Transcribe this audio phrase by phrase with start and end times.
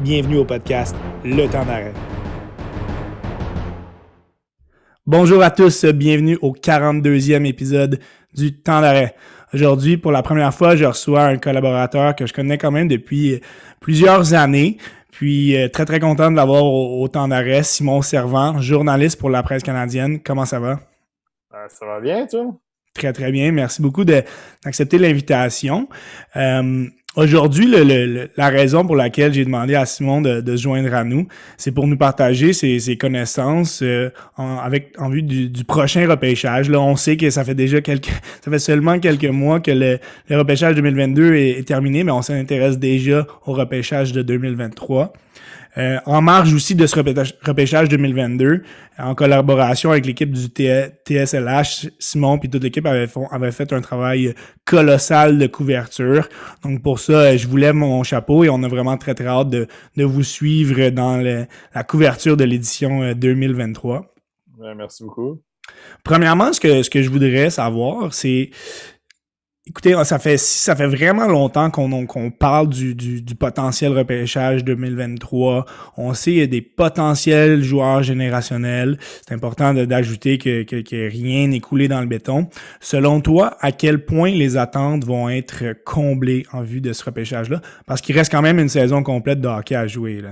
[0.00, 0.96] Bienvenue au podcast
[1.26, 1.92] Le temps d'arrêt.
[5.04, 8.00] Bonjour à tous, bienvenue au 42e épisode
[8.32, 9.14] du temps d'arrêt.
[9.52, 13.42] Aujourd'hui, pour la première fois, je reçois un collaborateur que je connais quand même depuis
[13.80, 14.78] plusieurs années.
[15.12, 19.42] Puis euh, très très content de l'avoir au, temps d'arrêt, Simon Servant, journaliste pour la
[19.42, 20.22] presse canadienne.
[20.22, 20.80] Comment ça va?
[21.52, 22.54] Euh, ça va bien, toi?
[22.94, 23.52] Très très bien.
[23.52, 25.88] Merci beaucoup d'accepter l'invitation.
[26.36, 27.66] Euh, Aujourd'hui,
[28.36, 31.88] la raison pour laquelle j'ai demandé à Simon de, se joindre à nous, c'est pour
[31.88, 36.70] nous partager ses, connaissances euh, en, avec, en vue du, prochain repêchage.
[36.70, 38.10] Là, on sait que ça fait déjà quelques,
[38.44, 39.98] ça fait seulement quelques mois que le,
[40.30, 45.12] repêchage 2022 est, est terminé, mais on s'intéresse déjà au repêchage de 2023.
[45.78, 48.62] Euh, en marge aussi de ce repêchage 2022,
[48.98, 54.34] en collaboration avec l'équipe du TSLH, Simon puis toute l'équipe avait, fait un travail
[54.64, 56.28] colossal de couverture.
[56.64, 59.50] Donc pour ça, je vous lève mon chapeau et on a vraiment très très hâte
[59.50, 64.12] de, vous suivre dans la couverture de l'édition 2023.
[64.62, 65.40] Euh, merci beaucoup.
[66.02, 68.50] Premièrement, ce que, ce que je voudrais savoir, c'est
[69.66, 75.66] Écoutez, ça fait ça fait vraiment longtemps qu'on parle du, du, potentiel repêchage 2023.
[75.98, 78.98] On sait qu'il y a des potentiels joueurs générationnels.
[79.26, 82.48] C'est important d'ajouter que, que, rien n'est coulé dans le béton.
[82.80, 87.60] Selon toi, à quel point les attentes vont être comblées en vue de ce repêchage-là?
[87.86, 90.22] Parce qu'il reste quand même une saison complète de hockey à jouer.
[90.22, 90.30] Là.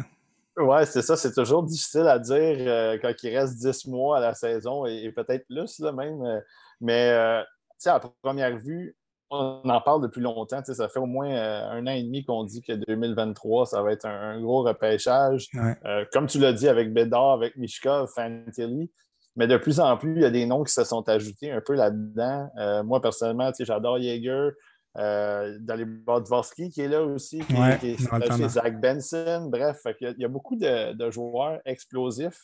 [0.58, 1.16] Ouais, c'est ça.
[1.16, 5.12] C'est toujours difficile à dire euh, quand il reste 10 mois à la saison et,
[5.12, 6.20] peut-être plus là, même.
[6.22, 6.40] Euh,
[6.80, 7.42] mais euh,
[7.86, 8.96] à première vue,
[9.30, 10.62] on en parle depuis longtemps.
[10.64, 13.92] Ça fait au moins euh, un an et demi qu'on dit que 2023, ça va
[13.92, 15.48] être un, gros repêchage.
[15.84, 18.90] Euh, comme tu l'as dit avec Bédard, avec Mishkov, Fantilli.
[19.36, 21.60] Mais de plus en plus, il y a des noms qui se sont ajoutés un
[21.60, 22.48] peu là-dedans.
[22.58, 24.50] Euh, moi, personnellement, j'adore Jaeger.
[24.96, 29.48] dans les Dvorsky qui est là aussi, qui, est, Zach Benson.
[29.50, 32.40] Bref, il y, a, beaucoup de joueurs explosifs,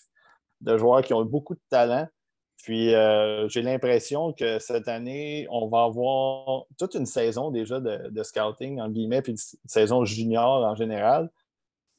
[0.61, 2.07] de joueurs qui ont beaucoup de talent.
[2.65, 8.23] Puis euh, j'ai l'impression que cette année, on va avoir toute une saison déjà de,
[8.23, 11.29] scouting, en guillemets, puis une saison junior en général.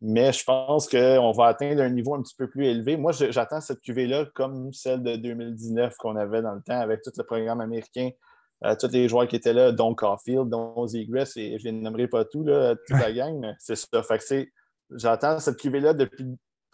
[0.01, 2.97] Mais je pense qu'on va atteindre un niveau un petit peu plus élevé.
[2.97, 7.11] Moi, j'attends cette cuvée-là comme celle de 2019 qu'on avait dans le temps avec tout
[7.15, 8.09] le programme américain,
[8.65, 11.79] euh, tous les joueurs qui étaient là, dont Caulfield, dont Zegras, et je ne les
[11.79, 14.01] nommerai pas tous, là, toute la gang, mais c'est ça.
[14.01, 14.49] Fait
[14.89, 16.25] j'attends cette cuvée-là depuis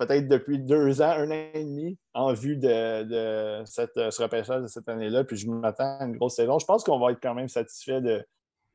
[0.06, 4.68] peut-être depuis deux ans, un an et demi, en vue de, cette, ce repêchage de
[4.68, 5.24] cette année-là.
[5.24, 6.58] Puis je m'attends à une grosse saison.
[6.58, 8.26] Je pense qu'on va être quand même satisfait de,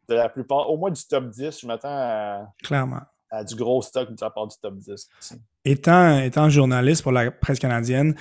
[0.09, 1.61] la plupart, au moins du top 10.
[1.61, 3.01] Je m'attends à, Clairement.
[3.31, 5.09] à du gros stock de la part du top 10.
[5.65, 8.15] Étant, étant journaliste pour la presse canadienne,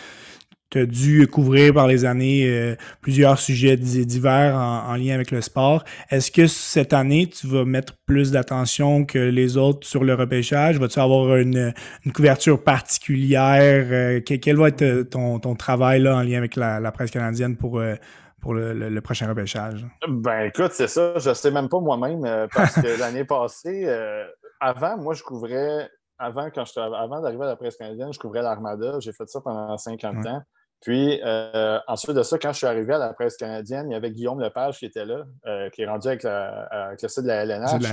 [0.80, 5.84] as dû couvrir par les années euh, plusieurs sujets divers en, lien avec le sport.
[6.10, 10.80] Est-ce que cette année, tu vas mettre plus d'attention que les autres sur le repêchage?
[10.80, 11.74] Vas-tu avoir une,
[12.14, 13.86] couverture particulière?
[13.92, 17.82] Euh, quel, va être euh, ton, travail là, en lien avec la, presse canadienne pour,
[18.42, 19.86] pour le, prochain repêchage?
[20.08, 21.18] Ben écoute, c'est ça.
[21.18, 23.88] Je ne sais même pas moi-même parce que l'année passée,
[24.60, 28.42] avant, moi, je couvrais avant, quand je, avant d'arriver à la presse canadienne, je couvrais
[28.42, 29.00] l'Armada.
[29.00, 30.42] J'ai fait ça pendant 50 ans.
[30.82, 33.96] Puis, euh, ensuite de ça, quand je suis arrivé à la presse canadienne, il y
[33.96, 37.44] avait Guillaume Lepage qui était là, euh, qui est rendu avec, le site de la
[37.44, 37.80] LNH.
[37.80, 37.84] De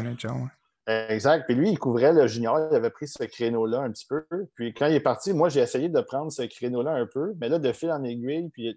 [0.87, 1.45] Exact.
[1.47, 2.59] Puis lui, il couvrait le junior.
[2.71, 4.27] Il avait pris ce créneau-là un petit peu.
[4.55, 7.35] Puis quand il est parti, moi, j'ai essayé de prendre ce créneau-là un peu.
[7.41, 8.77] Mais là, de fil en aiguille, puis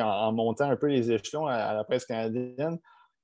[0.00, 2.78] en, montant un peu les échelons à, la presse canadienne,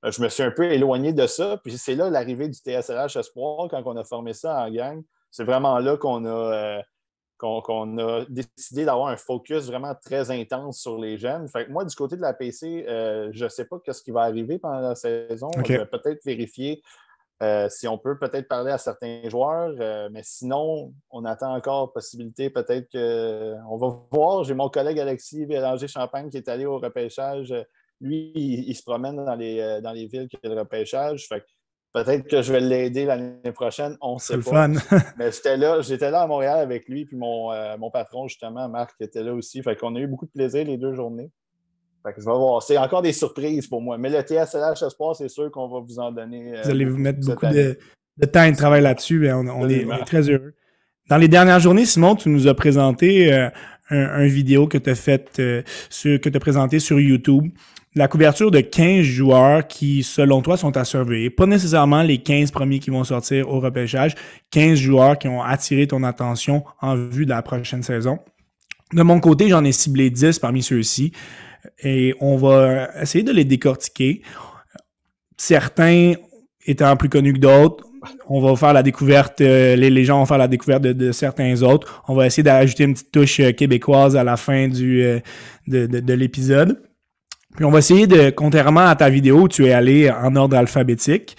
[0.05, 1.57] euh, je me suis un peu éloigné de ça.
[1.63, 5.01] Puis c'est là l'arrivée du TSLH Espoir, quand on a formé ça en gang.
[5.31, 6.83] C'est vraiment là qu'on a
[7.43, 11.47] qu'on a décidé d'avoir un focus vraiment très intense sur les jeunes.
[11.49, 14.21] Fait moi, du côté de la PC, euh, je ne sais pas ce qui va
[14.21, 15.51] arriver pendant la saison.
[15.65, 16.81] Je vais peut-être vérifier
[17.41, 21.91] euh, si on peut peut-être parler à certains joueurs, euh, mais sinon, on attend encore
[21.91, 24.43] possibilité peut-être qu'on va voir.
[24.45, 27.53] J'ai mon collègue Alexis Bélanger-Champagne qui est allé au repêchage.
[27.99, 31.27] Lui, il, se promène dans les, dans les villes qui ont le repêchage.
[31.27, 31.43] Fait
[31.93, 34.67] Peut-être que je vais l'aider l'année prochaine, on sait pas.
[34.67, 34.73] fun.
[35.17, 38.67] Mais j'étais là, j'étais là à Montréal avec lui, puis mon, euh, mon patron, justement,
[38.67, 39.61] Marc, était là aussi.
[39.61, 41.29] Fait qu'on a eu beaucoup de plaisir les deux journées.
[42.03, 42.63] Fait que je vais voir.
[42.63, 43.99] C'est encore des surprises pour moi.
[43.99, 46.57] Mais le TSLH Espoir, c'est sûr qu'on va vous en donner.
[46.57, 47.77] Euh, vous allez vous mettre beaucoup de,
[48.25, 50.55] temps et de travail là-dessus, on, est, très heureux.
[51.09, 53.49] Dans les dernières journées, Simon, tu nous as présenté euh,
[53.91, 55.39] un, vidéo que tu as fait
[55.91, 57.51] sur, que tu as présenté sur YouTube
[57.95, 61.29] la couverture de 15 joueurs qui, selon toi, sont à surveiller.
[61.29, 64.15] Pas nécessairement les 15 premiers qui vont sortir au repêchage,
[64.51, 68.19] 15 joueurs qui ont attiré ton attention en vue de la prochaine saison.
[68.93, 71.11] De mon côté, j'en ai ciblé 10 parmi ceux-ci
[71.83, 74.21] et on va essayer de les décortiquer.
[75.37, 76.13] Certains
[76.65, 77.85] étant plus connus que d'autres,
[78.27, 82.03] on va faire la découverte, euh, les, gens vont faire la découverte de, certains autres.
[82.07, 85.21] On va essayer d'ajouter une petite touche euh, québécoise à la fin de,
[85.67, 86.81] de l'épisode.
[87.55, 91.37] Puis on va essayer de, contrairement à ta vidéo tu es allé en ordre alphabétique,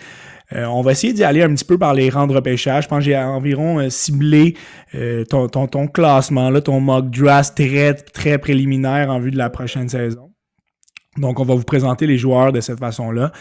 [0.54, 2.84] euh, on va essayer d'y aller un petit peu par les rangs de repêchage.
[2.84, 4.54] Je pense que j'ai environ euh, ciblé
[4.94, 9.38] euh, ton, ton, ton, classement, là, ton mock draft très, très préliminaire en vue de
[9.38, 10.30] la prochaine saison.
[11.16, 13.32] Donc, on va vous présenter les joueurs de cette façon-là.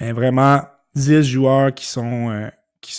[0.00, 0.62] Mais vraiment,
[0.94, 2.30] 10 joueurs qui sont,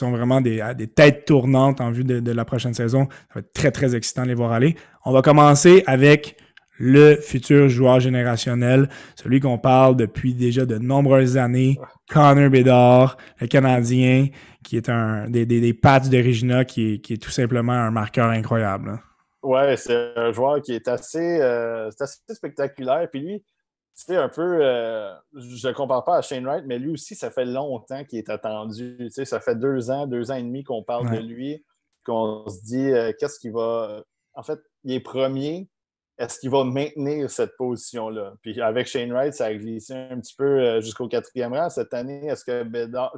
[0.01, 3.07] vraiment des, des, têtes tournantes en vue de, de la prochaine saison.
[3.09, 4.75] Ça va être très, très excitant de les voir aller.
[5.05, 6.37] On va commencer avec
[6.77, 11.79] le futur joueur générationnel, celui qu'on parle depuis déjà de nombreuses années,
[12.09, 14.27] Connor Bedard, le Canadien,
[14.63, 17.73] qui est un des, des, des Pats de Regina, qui est, qui est tout simplement
[17.73, 18.99] un marqueur incroyable.
[19.43, 23.07] Oui, c'est un joueur qui est assez, euh, assez spectaculaire.
[23.09, 23.45] Puis lui,
[23.93, 27.31] c'est un peu, euh, je ne compare pas à Shane Wright, mais lui aussi, ça
[27.31, 28.95] fait longtemps qu'il est attendu.
[28.99, 31.63] Tu sais, ça fait deux ans, deux ans et demi qu'on parle de lui,
[32.05, 34.03] qu'on se dit euh, qu'est-ce qu'il va.
[34.33, 35.67] En fait, il est premier,
[36.17, 38.33] est-ce qu'il va maintenir cette position-là?
[38.41, 41.69] Puis avec Shane Wright, ça a glissé un petit peu euh, jusqu'au quatrième rang.
[41.69, 43.15] Cette année, est-ce que Bedard.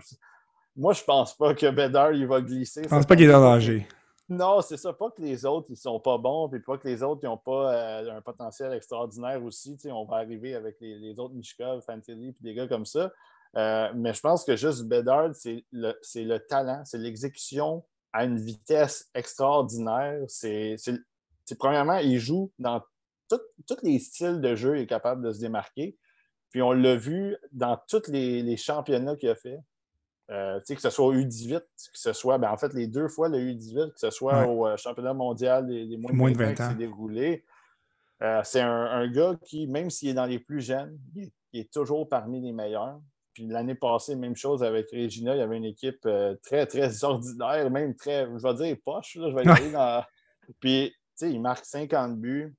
[0.76, 2.84] Moi, je pense pas que Bedard il va glisser.
[2.84, 3.88] Je pense pas qu'il est en danger.
[4.28, 4.94] Non, c'est ça.
[4.94, 7.38] Pas que les autres, ils sont pas bons, puis pas que les autres, ils n'ont
[7.38, 9.76] pas euh, un potentiel extraordinaire aussi.
[9.86, 13.12] on va arriver avec les, autres Mishkov, Fantilli, puis des gars comme ça.
[13.58, 18.38] Euh, mais je pense que juste Bedard, c'est le, le, talent, c'est l'exécution à une
[18.38, 20.20] vitesse extraordinaire.
[20.28, 20.76] C'est
[21.58, 22.82] premièrement, il joue dans
[23.30, 25.98] tous les styles de jeu, il est capable de se démarquer.
[26.50, 29.60] Puis on l'a vu dans tous les, championnats qu'il a fait.
[30.32, 33.30] Euh, que ce soit au U18, que ce soit, ben, en fait, les deux fois
[33.30, 36.64] le U18, que ce soit au euh, championnat mondial des, moins, de 20 ans, qui
[36.64, 37.46] s'est déroulé.
[38.22, 42.08] Euh, c'est un, gars qui, même s'il est dans les plus jeunes, il est, toujours
[42.08, 43.00] parmi les meilleurs.
[43.34, 46.08] Puis l'année passée, même chose avec Regina, il y avait une équipe
[46.44, 50.04] très, très ordinaire, même très, je vais dire poche, je vais aller dans.
[50.60, 52.56] Puis il marque 50 buts,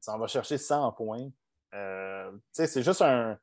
[0.00, 1.28] ça en va chercher 100 points.
[1.74, 3.36] Euh, c'est juste un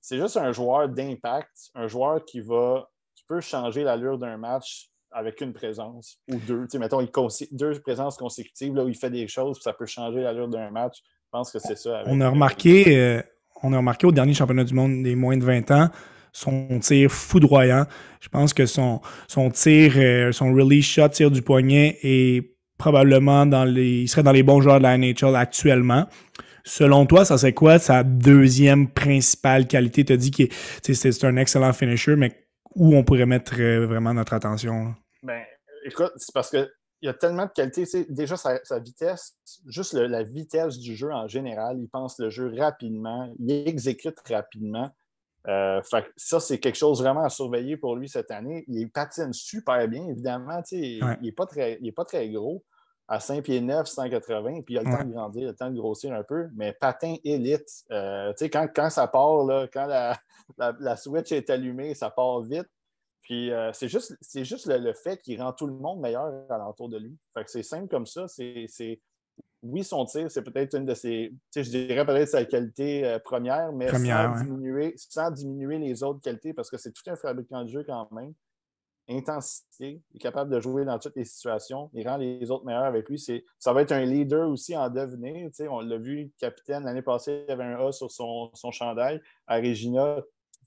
[0.00, 4.90] c'est juste un joueur d'impact, un joueur qui va qui peut changer l'allure d'un match
[5.12, 6.66] avec une présence ou deux.
[6.78, 7.10] mettons, il
[7.52, 10.98] deux présences consécutives là, où il fait des choses, ça peut changer l'allure d'un match.
[11.02, 12.02] Je pense que c'est ça.
[12.06, 13.22] on a remarqué, euh,
[13.62, 15.88] on a remarqué au dernier championnat du monde des moins de 20 ans,
[16.32, 17.84] son tir foudroyant.
[18.20, 22.51] Je pense que son, son tir, euh, son release shot, tir du poignet est
[22.82, 24.02] probablement dans les.
[24.02, 26.08] Il serait dans les bons joueurs de la NHL actuellement.
[26.64, 30.04] Selon toi, ça c'est quoi sa deuxième principale qualité?
[30.04, 30.42] Tu as dit que
[30.82, 34.94] c'est un excellent finisher, mais où on pourrait mettre euh, vraiment notre attention?
[35.22, 35.42] Ben,
[35.84, 36.68] écoute, c'est parce qu'il
[37.02, 37.84] y a tellement de qualités.
[38.08, 39.36] Déjà, sa, vitesse,
[39.68, 44.90] juste la vitesse du jeu en général, il pense le jeu rapidement, il exécute rapidement.
[45.46, 45.80] Euh,
[46.16, 48.64] ça, c'est quelque chose vraiment à surveiller pour lui cette année.
[48.66, 50.60] Il patine super bien, évidemment.
[50.72, 52.64] Il n'est pas, très, pas très gros
[53.12, 55.54] à 5 pieds 9, 180, puis il a le temps de grandir, il a le
[55.54, 57.84] temps de grossir un peu, mais patin élite.
[57.90, 60.18] Euh, quand, quand ça part, là, quand la,
[60.56, 62.66] la, switch est allumée, ça part vite.
[63.20, 66.96] Puis euh, c'est juste, juste le, fait qu'il rend tout le monde meilleur alentour de
[66.96, 67.14] lui.
[67.34, 68.26] Fait que c'est simple comme ça.
[68.28, 68.66] C'est,
[69.62, 73.74] oui, son tir, c'est peut-être une de ses, je dirais peut-être sa qualité euh, première,
[73.74, 77.68] mais sans, diminuer, sans diminuer les autres qualités, parce que c'est tout un fabricant de
[77.68, 78.32] jeu quand même
[79.16, 82.84] intensité, il est capable de jouer dans toutes les situations, il rend les autres meilleurs
[82.84, 83.18] avec lui.
[83.58, 85.50] Ça va être un leader aussi en devenir.
[85.70, 89.20] On l'a vu, capitaine, l'année passée, il avait un A sur son, son chandail.
[89.46, 90.18] À Regina,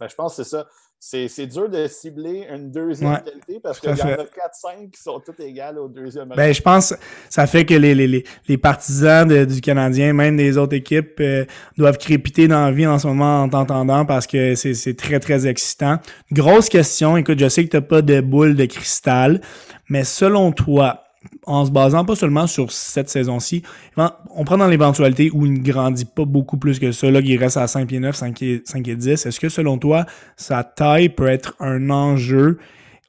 [0.02, 0.68] je pense que c'est ça
[1.08, 5.20] c'est dur de cibler une deuxième qualité parce qu'il y en a 4-5 qui sont
[5.20, 6.30] toutes égales au deuxième.
[6.30, 6.96] Ben, je pense que
[7.30, 11.46] ça fait que les, les, les partisans du Canadien, même des autres équipes, euh,
[11.78, 15.46] doivent crépiter dans la vie en ce moment en t'entendant parce que c'est très, très
[15.46, 16.00] excitant.
[16.32, 17.18] Grosse question.
[17.18, 19.42] Écoute, je sais que tu n'as pas de boule de cristal,
[19.90, 21.05] mais selon toi,
[21.46, 23.64] en se basant pas seulement sur cette saison-ci,
[23.98, 27.38] on prend dans l'éventualité où il ne grandit pas beaucoup plus que ça, là, qu'il
[27.40, 29.26] reste à 5 pieds 9, 5 et, 5 et 10.
[29.26, 30.06] Est-ce que selon toi,
[30.36, 32.60] sa taille peut être un enjeu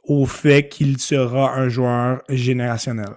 [0.04, 3.14] au fait qu'il sera un joueur générationnel?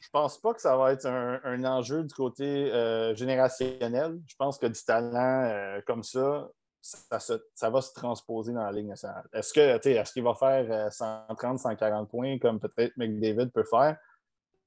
[0.00, 4.18] Je pense pas que ça va être un, enjeu du côté euh, générationnel.
[4.26, 6.48] Je pense que du talent euh, comme ça,
[6.86, 9.24] ça, va se transposer dans la Ligue nationale.
[9.32, 13.96] Est-ce que est-ce qu'il va faire 130, euh, 140 points comme peut-être McDavid peut faire?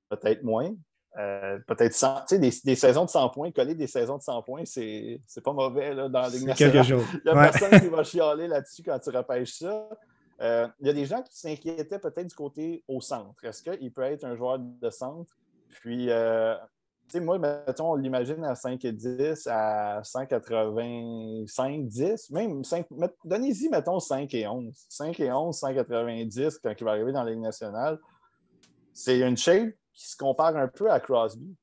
[0.10, 0.74] Peut-être moins.
[1.18, 2.26] Euh, peut-être 100.
[2.32, 5.94] Des, des saisons de 100 points, coller des saisons de 100 points, c'est pas mauvais
[5.94, 6.84] là, dans la Ligue nationale.
[6.86, 7.06] Chose.
[7.14, 9.90] Il n'y a personne qui va chialer là-dessus quand tu repêches ça.
[10.42, 13.44] Euh, il y a des gens qui s'inquiétaient peut-être du côté au centre.
[13.44, 15.36] Est-ce qu'il peut être un joueur de centre?
[15.70, 16.10] Puis
[17.10, 22.86] sais, moi, mettons, on l'imagine à 5 et 10, à 185, 10, même 5,
[23.24, 24.74] donnez-y, mettons, 5 et 11.
[24.90, 28.00] 5 et 11, 190 quand il va arriver dans la Ligue nationale.
[28.94, 31.56] C'est une shape qui se compare un peu à Crosby.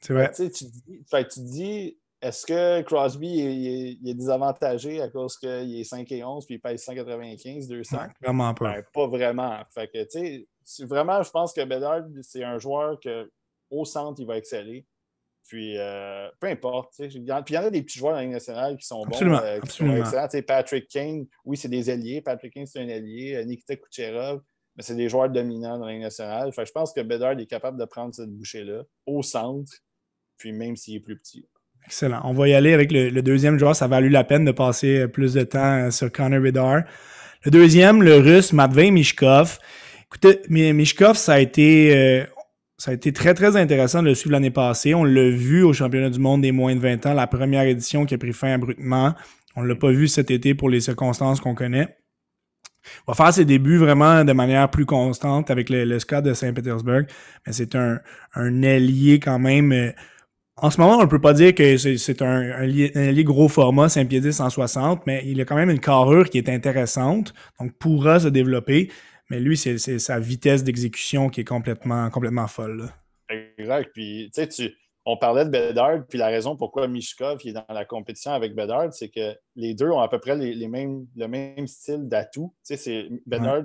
[0.00, 0.30] C'est vrai.
[0.32, 6.24] Tu, dis, tu dis, est-ce que Crosby est, désavantagé à cause qu'il est 5 et
[6.24, 7.98] 11 puis il pèse 195, 200?
[8.20, 8.74] vraiment pas.
[8.74, 9.58] Ben, pas vraiment.
[9.72, 13.30] Fait que, tu sais, vraiment, je pense que Bedard, c'est un joueur que
[13.70, 14.86] au centre, il va exceller.
[15.48, 16.92] Puis, euh, peu importe.
[16.98, 19.18] Puis, il y en a des petits joueurs dans la Ligue nationale qui sont bons,
[19.22, 20.28] euh, qui sont excellents.
[20.46, 22.20] Patrick Kane, oui, c'est des alliés.
[22.20, 23.34] Patrick Kane, c'est un allié.
[23.34, 24.42] Euh, Nikita Kucherov,
[24.76, 26.52] mais c'est des joueurs dominants dans la Ligue nationale.
[26.52, 29.72] Fait je pense que Bedard est capable de prendre cette bouchée-là au centre,
[30.36, 31.48] puis même s'il est plus petit.
[31.86, 32.20] Excellent.
[32.24, 33.74] On va y aller avec le, deuxième joueur.
[33.74, 36.82] Ça a valu la peine de passer plus de temps sur Connor Bedard.
[37.46, 39.58] Le deuxième, le russe Matvei Mishkov.
[40.04, 42.26] Écoutez, Mishkov, ça a été,
[42.78, 44.94] ça a été très, très intéressant de le suivre l'année passée.
[44.94, 48.06] On l'a vu au championnat du monde des moins de 20 ans, la première édition
[48.06, 49.14] qui a pris fin abruptement.
[49.56, 51.98] On ne l'a pas vu cet été pour les circonstances qu'on connaît.
[52.84, 57.02] Il va faire ses débuts vraiment de manière plus constante avec le, le de Saint-Pétersbourg,
[57.44, 57.98] mais c'est un,
[58.34, 59.72] un allié quand même.
[59.72, 59.90] Euh,
[60.56, 63.88] en ce moment, on ne peut pas dire que c'est un, un, allié gros format,
[63.88, 67.72] 5 pieds 10, 160, mais il a quand même une carrure qui est intéressante, donc
[67.78, 68.88] pourra se développer.
[69.30, 72.88] Mais lui, c'est sa vitesse d'exécution qui est complètement, complètement folle.
[73.28, 73.90] Exact.
[73.92, 74.72] Puis, tu sais,
[75.04, 78.92] on parlait de Bedard, puis la raison pourquoi Mishkov est dans la compétition avec Bedard,
[78.92, 82.54] c'est que les deux ont à peu près les, mêmes, le même style d'atout.
[82.66, 83.64] Tu sais, c'est Bedard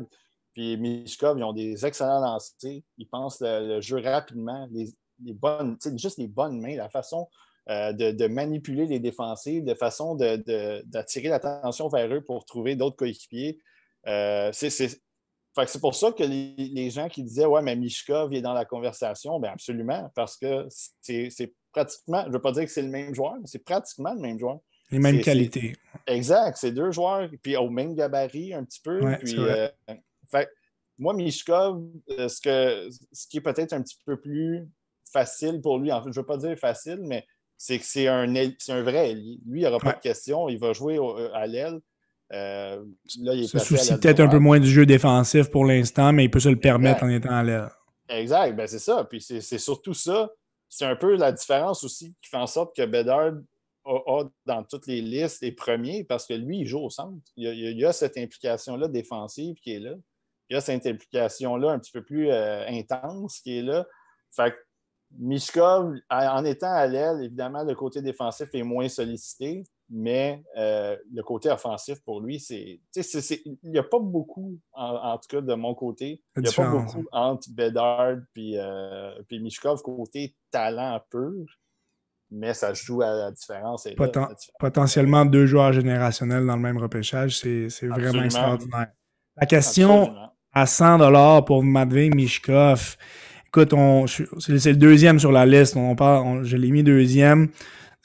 [0.54, 2.82] puis Mishkov, ils ont des excellents lancers.
[2.98, 4.88] Ils pensent le, jeu rapidement, les,
[5.24, 7.28] les bonnes, juste les bonnes mains, la façon
[7.70, 13.60] euh, de, manipuler les défensifs, de façon d'attirer l'attention vers eux pour trouver d'autres coéquipiers.
[14.08, 15.02] Euh, c'est
[15.68, 19.40] c'est pour ça que les, gens qui disaient Ouais, mais Mishkov est dans la conversation,
[19.40, 20.68] bien absolument, parce que
[21.02, 24.14] c'est pratiquement, je ne veux pas dire que c'est le même joueur, mais c'est pratiquement
[24.14, 24.60] le même joueur.
[24.92, 25.76] Les mêmes qualités.
[26.08, 29.00] Exact, c'est deux joueurs, puis au même gabarit un petit peu.
[29.24, 29.68] puis, euh,
[31.00, 34.68] moi, Mishkov, euh, ce, que, ce qui est peut-être un petit peu plus
[35.12, 37.26] facile pour lui, en fait, je ne veux pas dire facile, mais
[37.58, 39.14] c'est que c'est un, un vrai.
[39.14, 41.00] Lui, il n'y aura pas de question, il va jouer
[41.34, 41.80] à l'aile.
[42.34, 42.84] Euh,
[43.20, 46.32] là, il se soucie peut-être un peu moins du jeu défensif pour l'instant, mais il
[46.32, 47.78] peut se le permettre en étant à l'air.
[48.10, 49.06] Exact, ben c'est ça.
[49.06, 50.32] Puis c'est surtout ça.
[50.68, 53.34] C'est un peu la différence aussi qui fait en sorte que Bedard
[53.86, 57.22] a, dans toutes les listes les premiers parce que lui, il joue au centre.
[57.38, 59.94] Il y a, cette implication-là défensive qui est là.
[60.50, 63.86] Il y a cette implication-là un petit peu plus euh, intense qui est là.
[64.32, 64.58] Fait que
[65.20, 69.64] Mishkov, en étant à l'aile, évidemment, le côté défensif est moins sollicité
[69.96, 72.80] mais euh, le côté offensif pour lui, c'est.
[73.14, 76.68] Il n'y a pas beaucoup, en, tout cas de mon côté, il n'y a pas
[76.68, 81.46] beaucoup entre Bedard et euh, Mishkov côté talent pur,
[82.32, 83.88] mais ça joue à la différence.
[84.60, 88.88] Potentiellement deux joueurs générationnels dans le même repêchage, c'est vraiment extraordinaire.
[89.38, 90.16] La question
[90.52, 92.98] à 100 pour Matvey Mishkov.
[93.48, 93.76] Écoute,
[94.40, 95.78] c'est le deuxième sur la liste.
[95.78, 97.50] On parle, je l'ai mis deuxième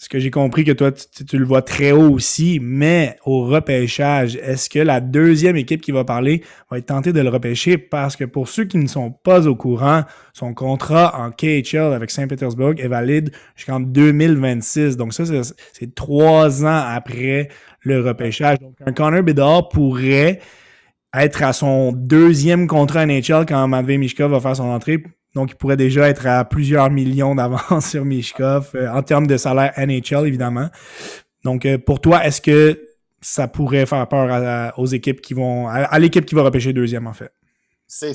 [0.00, 4.36] ce que j'ai compris que toi, tu, le vois très haut aussi, mais au repêchage,
[4.36, 7.78] est-ce que la deuxième équipe qui va parler va être tentée de le repêcher?
[7.78, 12.12] Parce que pour ceux qui ne sont pas au courant, son contrat en KHL avec
[12.12, 14.96] Saint-Pétersbourg est valide jusqu'en 2026.
[14.96, 15.24] Donc ça,
[15.72, 17.48] c'est trois ans après
[17.80, 18.60] le repêchage.
[18.60, 20.38] Donc un Connor Bedard pourrait
[21.12, 25.02] être à son deuxième contrat NHL quand Matvey Mishka va faire son entrée
[25.38, 29.36] donc, il pourrait déjà être à plusieurs millions d'avance sur Mishkov euh, en termes de
[29.36, 30.68] salaire NHL, évidemment.
[31.44, 32.88] Donc, euh, pour toi, est-ce que
[33.20, 35.68] ça pourrait faire peur aux équipes qui vont.
[35.68, 37.30] à, l'équipe qui va repêcher deuxième, en fait?
[37.86, 38.14] C'est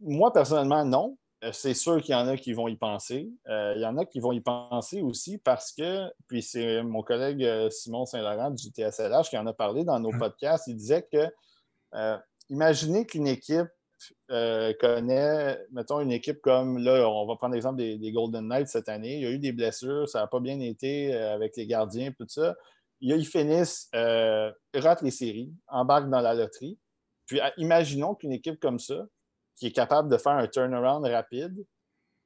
[0.00, 1.16] Moi, personnellement, non.
[1.44, 3.30] Euh, c'est sûr qu'il y en a qui vont y penser.
[3.48, 7.48] il y en a qui vont y penser aussi parce que, puis c'est mon collègue
[7.70, 10.66] Simon Saint-Laurent du TSLH qui en a parlé dans nos podcasts.
[10.66, 11.28] Il disait que
[12.50, 13.68] imaginez qu'une équipe
[14.30, 18.88] euh, connaît, mettons, une équipe comme, là, on va prendre l'exemple des, Golden Knights cette
[18.88, 19.16] année.
[19.16, 22.12] Il y a eu des blessures, ça n'a pas bien été euh, avec les gardiens,
[22.12, 22.56] tout ça.
[23.00, 26.78] Ils finissent, euh, ratent les séries, embarquent dans la loterie.
[27.26, 29.06] Puis imaginons qu'une équipe comme ça,
[29.56, 31.54] qui est capable de faire un turnaround rapide,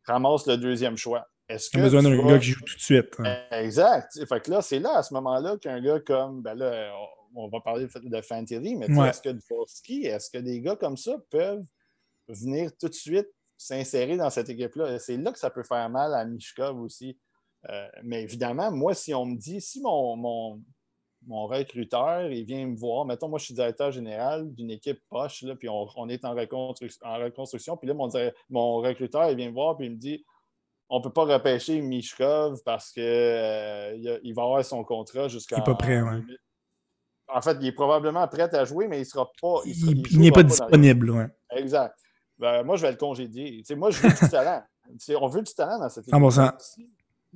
[0.04, 1.26] ramasse le deuxième choix.
[1.48, 1.78] Est-ce que.
[1.78, 3.14] besoin d'un gars qui joue tout de suite.
[3.20, 3.36] Hein?
[3.52, 4.12] Exact.
[4.28, 6.42] Fait que là, c'est là, à ce moment-là, qu'un gars comme.
[6.42, 6.92] Ben là,
[7.34, 11.16] on va parler de Fantilly, mais est-ce que Dvorsky, est-ce que des gars comme ça
[11.30, 11.64] peuvent
[12.28, 14.98] venir tout de suite s'insérer dans cette équipe-là?
[14.98, 17.18] C'est là que ça peut faire mal à Mishkov aussi.
[17.68, 20.62] Euh, mais évidemment, moi, si on me dit, si mon, mon,
[21.26, 25.42] mon, recruteur, il vient me voir, mettons, moi, je suis directeur général d'une équipe poche,
[25.42, 28.08] là, puis on, est en, reconstruction, en reconstruction, puis là, mon,
[28.50, 30.24] mon recruteur, il vient me voir, puis il me dit,
[30.88, 35.56] on ne peut pas repêcher Mishkov parce qu'il euh, il va avoir son contrat jusqu'à.
[35.56, 36.22] Il n'est pas prêt, oui.
[37.28, 39.60] En fait, il est probablement prêt à jouer, mais il ne sera pas.
[39.64, 41.24] Il, n'est pas, disponible, oui.
[41.50, 41.98] Exact.
[42.38, 43.64] Ben, moi, je vais le congédier.
[43.76, 44.62] moi, je veux du talent.
[45.20, 46.14] on veut du talent dans cette équipe.
[46.14, 46.54] 100%.
[46.60, 46.88] Si,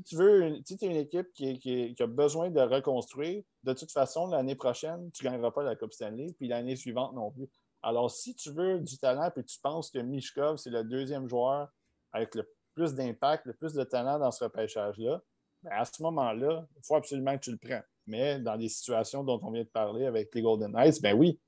[0.04, 3.90] tu veux, une, si es une équipe qui, qui, a besoin de reconstruire, de toute
[3.90, 7.48] façon, l'année prochaine, tu ne gagneras pas la Coupe Stanley, puis l'année suivante non plus.
[7.82, 11.68] Alors, si tu veux du talent et tu penses que Mishkov, c'est le deuxième joueur
[12.12, 15.20] avec le plus d'impact, le plus de talent dans ce repêchage-là,
[15.62, 17.82] ben, à ce moment-là, il faut absolument que tu le prends.
[18.10, 21.38] Mais dans des situations dont on vient de parler avec les Golden Knights, ben oui,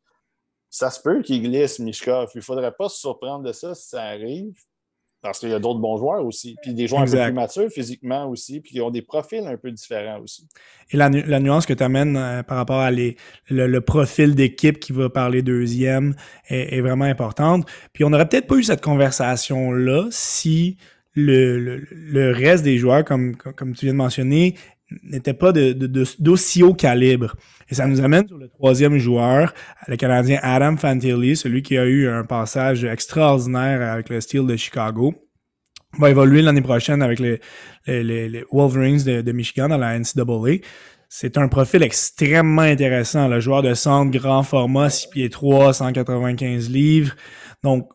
[0.70, 2.30] ça se peut qu'il glisse Mishkov.
[2.34, 4.54] Il ne faudrait pas se surprendre de ça si ça arrive.
[5.20, 6.56] Parce qu'il y a d'autres bons joueurs aussi.
[6.62, 8.60] Puis des joueurs un peu plus matures physiquement aussi.
[8.60, 10.48] Puis qui ont des profils un peu différents aussi.
[10.90, 15.10] Et la, nuance que tu amènes euh, par rapport à le, profil d'équipe qui va
[15.10, 16.16] parler deuxième
[16.48, 17.68] est, vraiment importante.
[17.92, 20.76] Puis on n'aurait peut-être pas eu cette conversation-là si
[21.14, 24.56] le, reste des joueurs, comme, comme tu viens de mentionner,
[25.02, 27.36] n'était pas d'aussi haut calibre.
[27.68, 29.54] Et ça nous amène sur le troisième joueur,
[29.88, 34.56] le Canadien Adam Fantilli, celui qui a eu un passage extraordinaire avec le Steel de
[34.56, 35.14] Chicago.
[35.94, 40.64] Il va évoluer l'année prochaine avec les, Wolverines de, Michigan dans la NCAA.
[41.08, 43.28] C'est un profil extrêmement intéressant.
[43.28, 47.14] Le joueur de centre, grand format, 6 pieds 3, 195 livres.
[47.62, 47.88] Donc,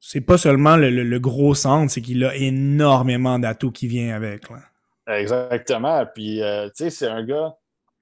[0.00, 4.42] c'est pas seulement le, gros centre, c'est qu'il a énormément d'atouts qui viennent avec.
[5.06, 6.04] Exactement.
[6.14, 7.56] Puis, euh, tu sais, c'est un gars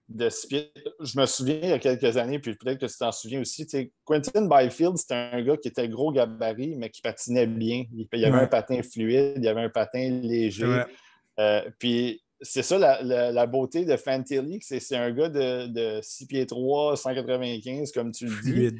[0.08, 3.40] de Je me souviens il y a quelques années, puis peut-être que tu t'en souviens
[3.40, 3.66] aussi.
[4.04, 7.84] Quentin Byfield, c'était un gars qui était gros gabarit, mais qui patinait bien.
[7.92, 10.82] Il y avait un patin fluide, il y avait un patin léger.
[11.40, 16.46] Euh, puis c'est ça la, beauté de Fantilli, c'est un gars de, de 6 pieds
[16.46, 18.76] 3, 195, comme tu le dis,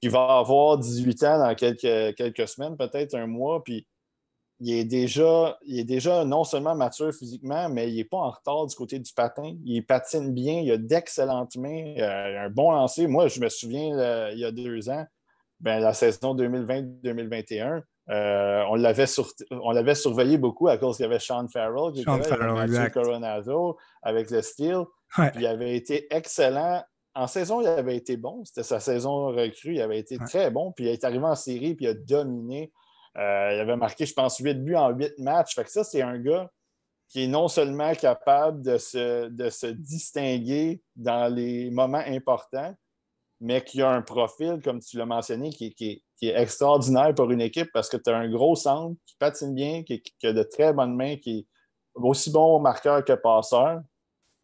[0.00, 3.64] qui va avoir 18 ans dans quelques, quelques semaines, peut-être un mois.
[3.64, 3.86] Puis
[4.60, 8.30] il est, déjà, il est déjà non seulement mature physiquement, mais il n'est pas en
[8.30, 9.54] retard du côté du patin.
[9.64, 13.06] Il patine bien, il a d'excellentes mains, euh, un bon lancer.
[13.06, 15.06] Moi, je me souviens, euh, il y a deux ans,
[15.60, 21.46] ben, la saison 2020-2021, euh, on l'avait surveillé beaucoup à cause qu'il y avait Sean
[21.46, 24.84] Farrell qui Sean était là, Coronado avec le Steel.
[25.36, 26.82] Il avait été excellent.
[27.14, 28.44] En saison, il avait été bon.
[28.44, 29.74] C'était sa saison recrue.
[29.74, 30.72] Il avait été très bon.
[30.72, 32.72] Puis il est arrivé en série puis il a dominé.
[33.16, 35.54] Euh, il avait marqué, je pense, 8 buts en 8 matchs.
[35.54, 36.50] Fait que ça, c'est un gars
[37.08, 42.74] qui est non seulement capable de se, de se distinguer dans les moments importants,
[43.40, 47.40] mais qui a un profil, comme tu l'as mentionné, qui, qui, est extraordinaire pour une
[47.40, 50.72] équipe parce que tu as un gros centre qui patine bien, qui, a de très
[50.72, 51.46] bonnes mains, qui est
[51.94, 53.80] aussi bon marqueur que passeur,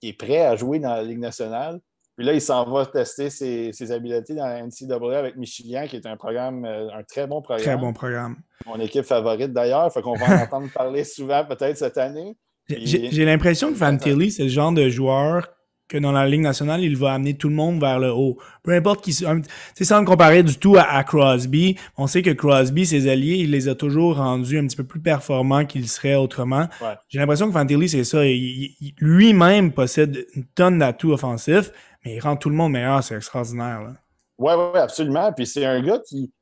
[0.01, 1.81] qui est prêt à jouer dans la Ligue nationale.
[2.17, 6.07] Puis là, il s'en va tester ses, habiletés dans la NCAA avec Michigan, qui est
[6.07, 7.65] un programme, euh, un très bon programme.
[7.65, 8.37] Très bon programme.
[8.67, 12.37] Mon équipe favorite d'ailleurs, fait qu'on va en entendre parler souvent peut-être cette année.
[12.69, 15.49] J'ai l'impression que Fantilli, c'est le genre de joueur
[15.89, 18.39] que dans la Ligue nationale, il va amener tout le monde vers le haut.
[18.63, 19.13] Peu importe qui...
[19.13, 21.77] C'est sans le comparer du tout à, Crosby.
[21.99, 25.01] On sait que Crosby, ses alliés, il les a toujours rendus un petit peu plus
[25.01, 26.69] performants qu'ils seraient autrement.
[27.09, 28.23] J'ai l'impression que Fantilli, c'est ça.
[28.99, 31.71] Lui-même possède une tonne d'atouts offensifs,
[32.05, 33.95] mais il rend tout le monde meilleur, c'est extraordinaire.
[34.39, 35.33] Oui, oui, absolument.
[35.33, 36.33] Puis c'est un gars qui,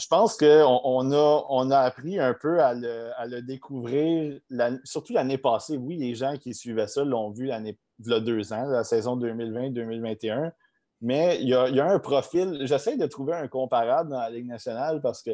[0.00, 4.40] je pense qu'on on a, on a appris un peu à le, découvrir,
[4.84, 5.76] surtout l'année passée.
[5.76, 8.84] Oui, les gens qui suivaient ça l'ont vu l'année, il y a deux ans, la
[8.84, 10.52] saison 2020-2021.
[11.00, 12.60] Mais il y, a, il y, a, un profil.
[12.62, 15.30] J'essaie de trouver un comparable dans la Ligue nationale parce que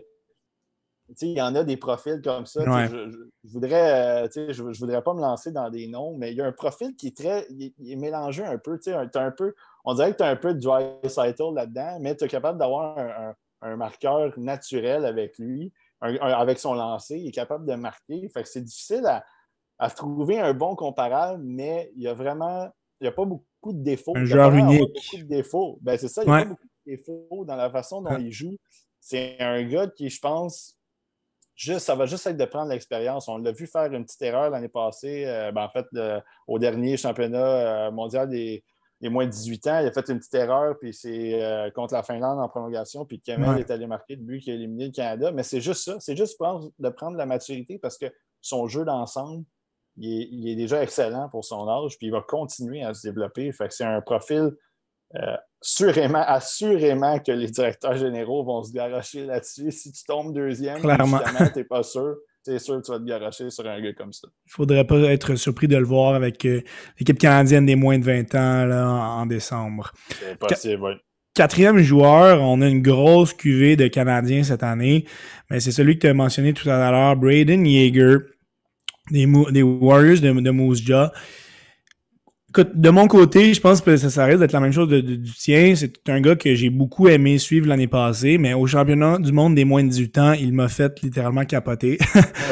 [1.23, 2.62] il y en a des profils comme ça.
[2.87, 3.11] Je,
[3.44, 6.47] je, voudrais, euh, je, voudrais pas me lancer dans des noms, mais il y a
[6.47, 7.47] un profil qui est très.
[7.51, 8.79] Il, est mélangé un peu.
[8.88, 12.14] Un, un peu on dirait que tu as un peu de dry cycle là-dedans, mais
[12.14, 12.99] tu es capable d'avoir
[13.62, 17.18] un, marqueur naturel avec lui, avec son lancer.
[17.18, 18.29] Il est capable de marquer.
[18.29, 19.07] Fait que c'est difficile
[19.79, 22.68] à, trouver un bon comparable, mais il y a vraiment.
[23.01, 24.16] Il n'y a pas beaucoup de défauts.
[24.16, 24.81] Un joueur unique.
[24.81, 25.79] beaucoup de défauts.
[25.81, 28.33] Ben, c'est ça, il n'y a pas beaucoup de défauts dans la façon dont il
[28.33, 28.57] joue.
[29.01, 30.78] C'est un gars qui, je pense,
[31.59, 33.29] ça va juste être de prendre l'expérience.
[33.29, 35.25] On l'a vu faire une petite erreur l'année passée.
[35.27, 35.87] Euh, ben, en fait,
[36.47, 38.62] au dernier championnat euh, mondial des,
[39.03, 42.03] moins de 18 ans, il a fait une petite erreur, puis c'est euh, contre la
[42.03, 45.33] Finlande en prolongation, puis Kemel est allé marquer le but qui a éliminé le Canada.
[45.33, 45.97] Mais c'est juste ça.
[46.01, 46.38] C'est juste
[46.79, 48.07] de prendre la maturité parce que
[48.40, 49.44] son jeu d'ensemble,
[50.01, 53.51] il est, déjà excellent pour son âge, puis il va continuer à se développer.
[53.51, 54.53] Fait que c'est un profil
[55.61, 59.73] Sûrement, assurément que les directeurs généraux vont se garocher là-dessus.
[59.73, 61.21] Si tu tombes deuxième, Clairement.
[61.53, 62.16] tu n'es pas sûr.
[62.44, 64.29] C'est sûr que tu vas te garocher sur un gars comme ça.
[64.47, 66.62] Il faudrait pas être surpris de le voir avec euh,
[66.99, 69.92] l'équipe canadienne des moins de 20 ans là, en, décembre.
[70.21, 70.92] C'est possible, oui.
[71.35, 75.05] Quatrième joueur, on a une grosse cuvée de Canadiens cette année,
[75.51, 78.16] mais c'est celui que tu as mentionné tout à l'heure, Braden Yeager.
[79.11, 81.09] des, des Warriors de, de Moose Jaw.
[82.51, 85.01] Écoute, de mon côté, je pense que ça, ça risque d'être la même chose de,
[85.01, 85.75] du tien.
[85.77, 89.55] C'est un gars que j'ai beaucoup aimé suivre l'année passée, mais au championnat du monde
[89.55, 91.99] des moins de 18 ans, il m'a fait littéralement capoter.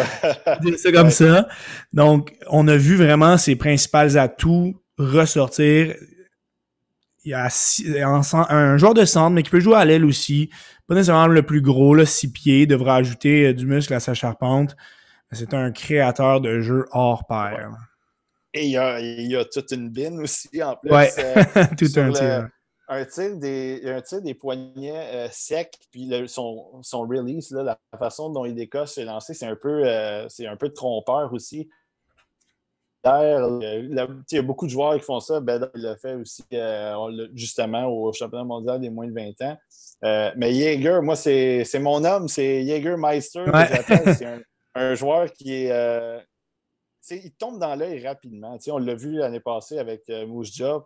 [0.77, 1.49] c'est comme ça.
[1.95, 5.95] Donc, on a vu vraiment ses principales atouts ressortir.
[7.25, 7.49] Il y a
[8.51, 10.51] un, joueur de centre, mais qui peut jouer à l'aile aussi.
[10.87, 14.15] Pas nécessairement le plus gros, là, six pieds, devra ajouter euh, du muscle à sa
[14.15, 14.77] charpente.
[15.33, 17.71] C'est un créateur de jeu hors pair.
[18.57, 20.91] Et il y, a, il y a toute une bine aussi en plus.
[20.91, 21.43] Ouais, euh,
[21.79, 22.49] tout un tir.
[22.89, 27.99] Un tir des, un tir des poignets euh, secs, puis son, son, release, là, la
[27.99, 31.69] façon dont il décoche ses lancers, c'est un, peu, euh, c'est un peu trompeur aussi.
[33.05, 33.11] Il
[34.33, 35.39] y a beaucoup de joueurs qui font ça.
[35.41, 36.43] Ben, il l'a fait aussi
[37.35, 39.59] justement au championnat mondial des moins de 20 ans.
[40.35, 43.45] mais Jaeger, moi, c'est mon homme, c'est Jaegermeister.
[43.51, 43.69] Ouais.
[44.17, 44.41] C'est un,
[44.75, 46.25] un, joueur qui est,
[47.11, 48.59] il tombe dans l'œil rapidement.
[48.69, 50.27] on l'a vu l'année passée avec euh,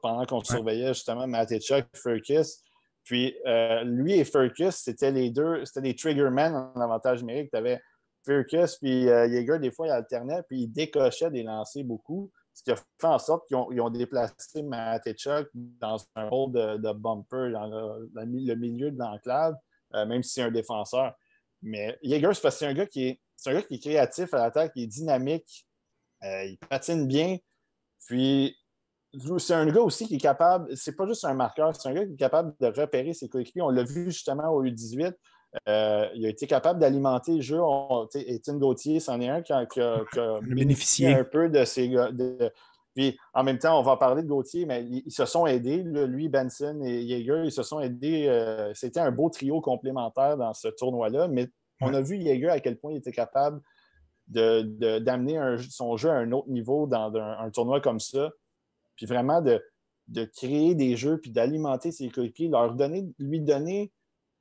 [0.02, 2.62] pendant qu'on surveillait justement Matechuk et Furkis.
[3.04, 7.50] Puis euh, lui et Furkis, c'était les deux, c'était des triggermen en avantage numérique.
[7.50, 7.80] Tu avais
[8.24, 12.30] Furkis puis euh, Jaeger, des fois, ils alternaient, puis ils décochaient des lancers beaucoup.
[12.52, 17.52] Ce qui a fait en sorte qu'ils ont, déplacé Matechuk dans un rôle de, bumper,
[17.52, 17.66] dans
[18.14, 19.54] le, milieu de l'enclave,
[19.94, 21.14] euh, même si c'est un défenseur.
[21.62, 23.20] Mais Jaeger, c'est parce que c'est un gars qui est.
[23.36, 25.66] C'est un gars qui est créatif à l'attaque, qui est dynamique,
[26.24, 27.38] euh, il patine bien.
[28.06, 28.56] Puis,
[29.38, 32.06] c'est un gars aussi qui est capable, c'est pas juste un marqueur, c'est un gars
[32.06, 33.62] qui est capable de repérer ses coéquipiers.
[33.62, 35.14] On l'a vu justement au U18.
[35.68, 37.58] Euh, il a été capable d'alimenter le jeu.
[38.14, 40.06] Étienne Gauthier, c'en est un qui a,
[40.42, 41.88] bénéficié un peu de ses.
[41.88, 42.52] De,
[42.94, 45.82] puis en même temps, on va parler de Gauthier, mais ils, se sont aidés.
[45.82, 48.26] lui, Benson et Jaeger, ils se sont aidés.
[48.28, 51.28] Euh, c'était un beau trio complémentaire dans ce tournoi-là.
[51.28, 51.48] Mais
[51.80, 53.60] on a vu Jaeger à quel point il était capable
[54.30, 58.30] d'amener son jeu à un autre niveau dans un, tournoi comme ça.
[58.96, 59.60] Puis vraiment de,
[60.36, 63.92] créer des jeux puis d'alimenter ses coéquipiers, leur donner, lui donner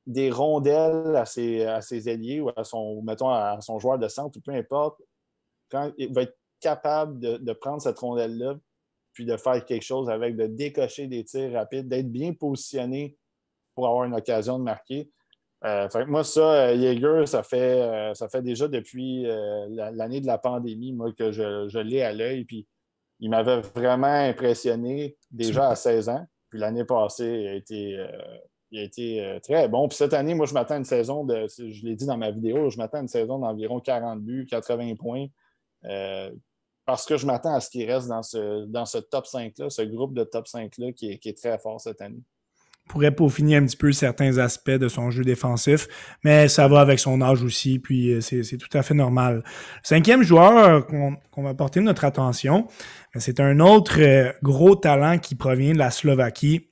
[0.06, 4.08] des rondelles à ses, à ses alliés ou à son, mettons, à son joueur de
[4.08, 5.02] centre ou peu importe.
[5.70, 8.58] Quand il va être capable de, de prendre cette rondelle-là
[9.14, 13.18] puis de faire quelque chose avec, de décocher des tirs rapides, d'être bien positionné
[13.76, 15.12] pour avoir une occasion de marquer.
[15.66, 20.38] Euh, moi, ça, Jaeger, ça fait, euh, ça fait déjà depuis euh, l'année de la
[20.38, 22.46] pandémie, moi, que je, l'ai à l'œil.
[22.46, 22.68] Puis
[23.20, 26.26] il m'avait vraiment impressionné déjà à 16 ans.
[26.50, 27.62] Puis l'année passée,
[28.72, 29.88] il a été, très bon.
[29.90, 32.32] Puis cette année, moi, je m'attends à une saison de, je l'ai dit dans ma
[32.32, 35.28] vidéo, je m'attends à une saison d'environ 40 buts, 80 points.
[36.86, 40.24] parce que je m'attends à ce qu'il reste dans ce top 5-là, ce groupe de
[40.24, 42.24] top 5-là qui est très fort cette année
[42.90, 45.88] pourrait peaufiner un petit peu certains aspects de son jeu défensif,
[46.24, 49.44] mais ça va avec son âge aussi, puis euh, c'est tout à fait normal.
[49.84, 52.68] Cinquième joueur qu'on va porter notre attention,
[53.16, 56.66] c'est un autre euh, gros talent qui provient de la Slovaquie.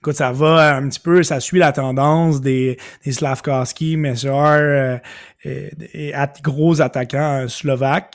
[0.00, 4.98] Écoute, ça va un petit peu, ça suit la tendance des, des Slavkowski, Messer, euh,
[5.44, 8.12] et, gros attaquants euh, slovaques,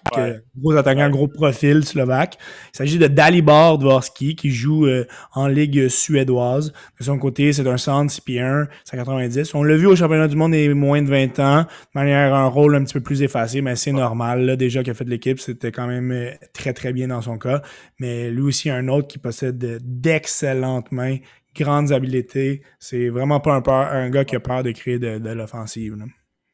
[0.58, 2.38] gros attaquants, gros profil slovaque.
[2.74, 6.74] Il s'agit de Dalibor Dvorsky qui joue euh, en ligue suédoise.
[7.00, 9.56] De son côté, c'est un centre CP1, 190.
[9.56, 12.48] On l'a vu au championnat du monde des moins de 20 ans, de manière un
[12.48, 14.46] rôle un petit peu plus effacé, mais c'est normal.
[14.46, 17.22] Là, déjà qu'il a fait de l'équipe, c'était quand même euh, très très bien dans
[17.22, 17.62] son cas.
[18.00, 21.18] Mais lui aussi, un autre qui possède d'excellentes mains,
[21.74, 22.62] grandes habiletés.
[22.80, 25.96] C'est vraiment pas un, peur, un gars qui a peur de créer de, de l'offensive.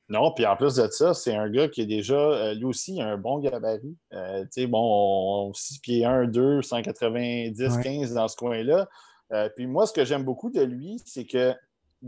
[0.09, 2.99] Non, puis en plus de ça, c'est un gars qui est déjà, euh, lui aussi,
[2.99, 3.95] un bon gabarit.
[4.13, 8.87] Euh, tu sais, bon, 6 pieds 1, 2, 190, 15 dans ce coin-là.
[9.31, 11.55] Euh, puis moi, ce que j'aime beaucoup de lui, c'est qu'il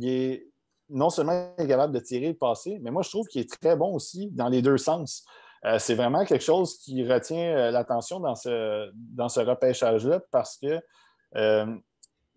[0.03, 0.47] est
[0.89, 3.75] non seulement capable de tirer et de passer, mais moi, je trouve qu'il est très
[3.75, 5.23] bon aussi dans les deux sens.
[5.77, 10.81] c'est vraiment quelque chose qui retient l'attention dans ce, dans ce repêchage-là parce que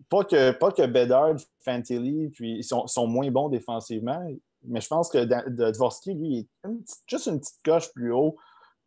[0.08, 4.26] pas que, pas que Bedard, Fantilli, puis ils sont, sont, moins bons défensivement
[4.66, 5.24] mais je pense que
[5.70, 6.70] Dvorsky, lui, est
[7.06, 8.36] juste une petite coche plus haut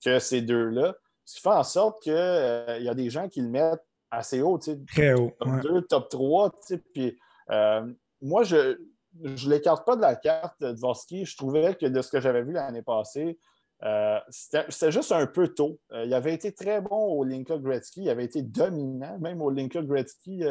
[0.03, 0.95] que ces deux-là.
[1.25, 4.41] Ce qui fait en sorte qu'il euh, y a des gens qui le mettent assez
[4.41, 5.31] haut, tu sais, Très haut.
[5.39, 6.49] Top 2, top 3.
[6.49, 7.19] Tu sais, puis,
[7.51, 8.77] euh, moi, je
[9.19, 11.25] ne l'écarte pas de la carte de Dvorsky.
[11.25, 13.37] Je trouvais que de ce que j'avais vu l'année passée,
[13.83, 15.79] euh, c'était juste un peu tôt.
[15.91, 18.03] il avait été très bon au Linka Gretzky.
[18.03, 20.43] Il avait été dominant, même au Linka Gretzky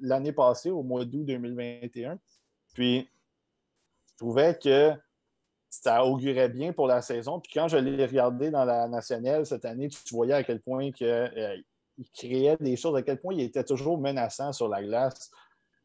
[0.00, 2.18] l'année passée, au mois d'août 2021.
[2.74, 3.08] Puis,
[4.22, 4.92] trouvais que
[5.68, 7.40] ça augurait bien pour la saison.
[7.40, 10.92] Puis quand je l'ai regardé dans la nationale cette année, tu voyais à quel point
[10.92, 11.56] que, euh,
[11.98, 15.30] il créait des choses, à quel point il était toujours menaçant sur la glace.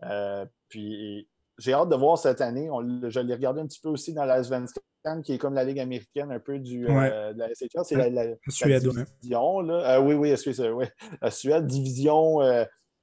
[0.04, 2.70] Euh, puis j'ai hâte de voir cette année.
[3.08, 4.82] je l'ai regardé un petit peu aussi dans la Svenska
[5.24, 7.84] qui est comme la Ligue américaine un peu du, euh, de la SHL.
[7.84, 9.62] C'est la, la, Suède, division.
[9.62, 10.02] Là.
[10.02, 10.86] oui, oui, excusez-moi.
[11.22, 12.39] La Suède, division,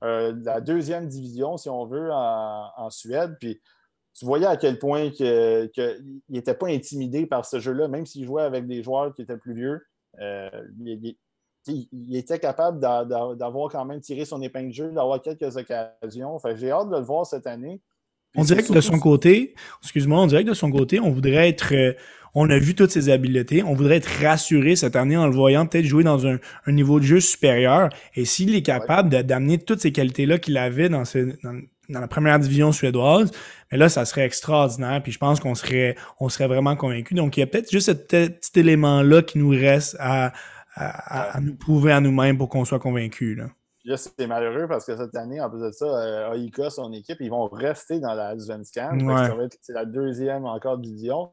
[0.01, 3.37] la deuxième division, si on veut, en, en Suède.
[3.41, 3.61] Puis
[4.15, 8.25] tu voyais à quel point que, il n'était pas intimidé par ce jeu-là, même s'il
[8.25, 9.81] jouait avec des joueurs qui étaient plus vieux.
[10.21, 11.17] il,
[11.67, 16.39] il était capable d'avoir quand même tiré son épingle de jeu, d'avoir quelques occasions.
[16.55, 17.81] j'ai hâte de le voir cette année.
[18.35, 21.49] On dirait que de son côté, excuse-moi, on dirait que de son côté, on voudrait
[21.49, 21.75] être.
[21.75, 21.93] Euh,
[22.37, 23.63] on a vu toutes ses habiletés.
[23.63, 27.05] On voudrait être rassuré cette année en le voyant peut-être jouer dans un, niveau de
[27.05, 27.91] jeu supérieur.
[28.17, 31.05] Et s'il est capable d'amener toutes ces qualités-là qu'il avait dans,
[31.45, 33.31] dans, la première division suédoise,
[33.71, 35.01] mais là, ça serait extraordinaire.
[35.01, 37.15] Puis je pense qu'on serait, on serait vraiment convaincu.
[37.15, 40.33] Donc, il y a peut-être juste ce petit élément-là qui nous reste à,
[40.75, 43.39] à, nous prouver à nous-mêmes pour qu'on soit convaincus.
[43.39, 43.47] Là.
[43.97, 47.47] C'est malheureux parce que cette année, en plus de ça, euh, son équipe, ils vont
[47.49, 48.99] rester dans la Svenskan.
[49.61, 51.33] C'est la deuxième encore division.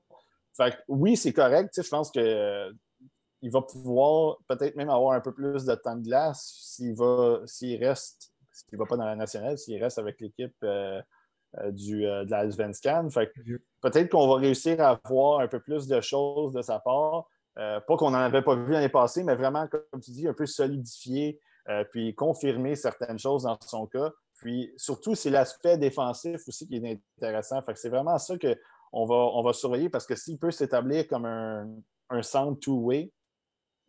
[0.56, 1.82] Fait oui, c'est correct.
[1.82, 2.72] Je pense qu'il euh,
[3.44, 7.84] va pouvoir peut-être même avoir un peu plus de temps de glace s'il va s'il
[7.84, 11.02] reste, s'il ne va pas dans la nationale, s'il reste avec l'équipe euh,
[11.60, 13.08] euh, du, de la Svenskan.
[13.82, 17.28] Peut-être qu'on va réussir à voir un peu plus de choses de sa part.
[17.56, 20.46] Pas qu'on n'en avait pas vu l'année passée, mais vraiment, comme tu dis, un peu
[20.46, 24.12] solidifier, euh, puis confirmer certaines choses dans son cas.
[24.36, 27.62] Puis surtout, c'est l'aspect défensif aussi qui est intéressant.
[27.76, 31.68] c'est vraiment ça qu'on va, on va surveiller parce que s'il peut s'établir comme un,
[32.10, 33.12] un centre two-way,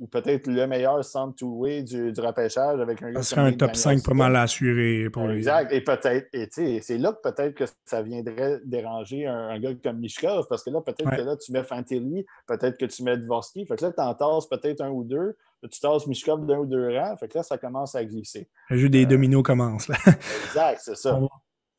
[0.02, 3.76] ou peut-être le meilleur centre two-way du, du repêchage avec un Ça serait un top
[3.76, 5.38] 5 pas mal assuré pour lui.
[5.38, 5.72] Exact.
[5.72, 6.48] Et peut-être, et
[6.82, 10.80] c'est là que peut-être que ça viendrait déranger un, gars comme Mishkov, parce que là,
[10.80, 13.64] peut-être que là, tu mets Fantilli, peut-être que tu mets Dvorsky.
[13.64, 15.36] Fait que là, tu en tasses peut-être un ou deux.
[15.70, 17.16] tu tasses Mishkov d'un ou deux rangs.
[17.16, 18.48] Fait que là, ça commence à glisser.
[18.70, 19.86] Le jeu des euh, dominos commence.
[19.86, 19.98] Là.
[20.46, 21.20] exact, c'est ça.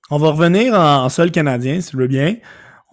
[0.10, 2.38] On va, revenir en, en sol canadien, si tu veux bien.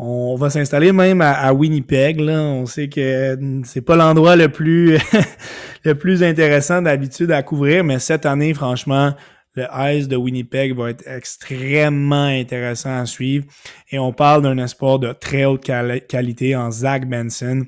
[0.03, 2.23] On va s'installer même à, Winnipeg.
[2.23, 4.97] On sait que c'est pas l'endroit le plus
[5.85, 9.13] le plus intéressant d'habitude à couvrir, mais cette année, franchement,
[9.57, 13.45] le Ice de Winnipeg va être extrêmement intéressant à suivre.
[13.91, 15.71] Et on parle d'un espoir de très haute
[16.09, 17.67] qualité en Zach Benson.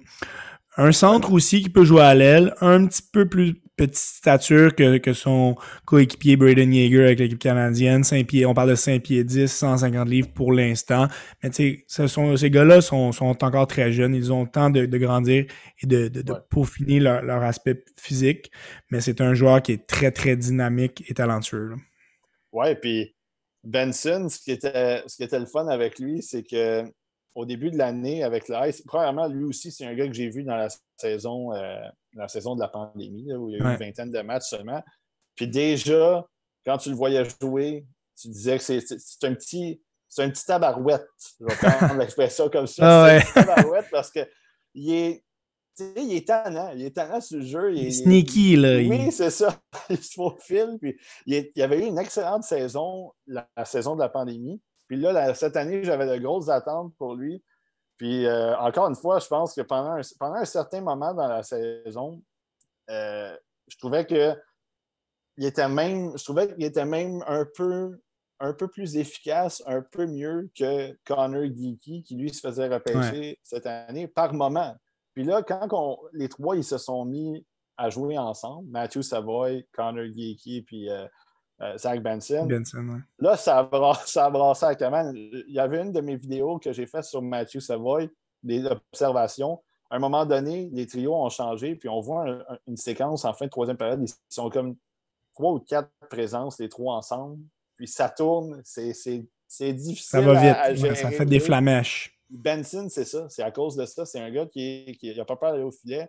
[0.79, 4.99] Un centre aussi qui peut jouer à l'aile, un petit peu plus petite stature que,
[4.99, 8.05] que son coéquipier Braden Yeager avec l'équipe canadienne.
[8.05, 11.09] 5 pieds, on parle de 5 pieds 10, 150 livres pour l'instant.
[11.43, 14.15] Mais tu sais, ces gars-là sont, sont, encore très jeunes.
[14.15, 15.47] Ils ont le temps de, de grandir
[15.83, 18.51] et de, de, de peaufiner leur, leur, aspect physique.
[18.91, 21.75] Mais c'est un joueur qui est très, très dynamique et talentueux.
[22.53, 23.15] Ouais, puis
[23.65, 26.85] Benson, ce qui, était, ce qui était le fun avec lui, c'est que
[27.35, 30.43] au début de l'année avec l'Ice, premièrement, lui aussi, c'est un gars que j'ai vu
[30.45, 31.81] dans la saison, euh,
[32.15, 34.83] la saison de la pandémie, où il y a eu une vingtaine de matchs seulement.
[35.35, 36.27] Puis déjà,
[36.65, 37.87] quand tu le voyais jouer,
[38.21, 39.83] tu disais que c'est un petit.
[40.09, 41.09] C'est un petit tabarouette.
[41.41, 42.83] Je vais prendre l'expression comme ça.
[42.85, 44.21] Ah c'est un petit tabarouette parce que
[44.75, 45.25] il est.
[45.97, 46.71] il est tannant.
[46.75, 47.75] Il est tannant sur le jeu.
[47.75, 48.77] Il est sneaky, là.
[48.77, 49.59] Oui, c'est ça.
[49.91, 50.77] il se faufile.
[50.81, 54.61] Puis, il, y avait eu une excellente saison, la, saison de la pandémie.
[54.87, 57.43] Puis là, cette année, j'avais de grosses attentes pour lui.
[58.03, 61.29] Puis euh, encore une fois, je pense que pendant un, pendant un certain moment dans
[61.29, 62.21] la saison,
[62.91, 63.33] euh,
[63.69, 64.35] je trouvais que
[65.37, 67.97] il était même, je trouvais qu'il était même un peu,
[68.41, 73.39] un peu plus efficace, un peu mieux que Connor Geeky, qui lui se faisait repêcher
[73.45, 74.75] cette année par moment.
[75.15, 80.07] Puis là, quand les trois ils se sont mis à jouer ensemble, Matthew Savoy, Connor
[80.07, 81.07] Geeky, puis euh,
[81.63, 82.49] euh, Zach Benson.
[83.19, 83.63] Là, ça a,
[84.31, 85.15] brassé, ça à Kaman.
[85.15, 88.11] Il y avait une de mes vidéos que j'ai faites sur Matthew Savoy,
[88.43, 89.63] des observations.
[89.91, 92.25] À un moment donné, les trios ont changé, puis on voit
[92.67, 94.03] une séquence en fin de troisième période.
[94.03, 94.77] Ils sont comme
[95.35, 97.39] trois ou quatre présences, les trois ensemble.
[97.77, 98.93] Puis ça tourne, c'est
[99.61, 99.97] difficile.
[99.97, 102.19] Ça va vite, ça fait des flamèches.
[102.31, 103.29] Benson, c'est ça.
[103.29, 104.07] C'est à cause de ça.
[104.07, 106.09] C'est un gars qui n'a pas peur d'aller au filet,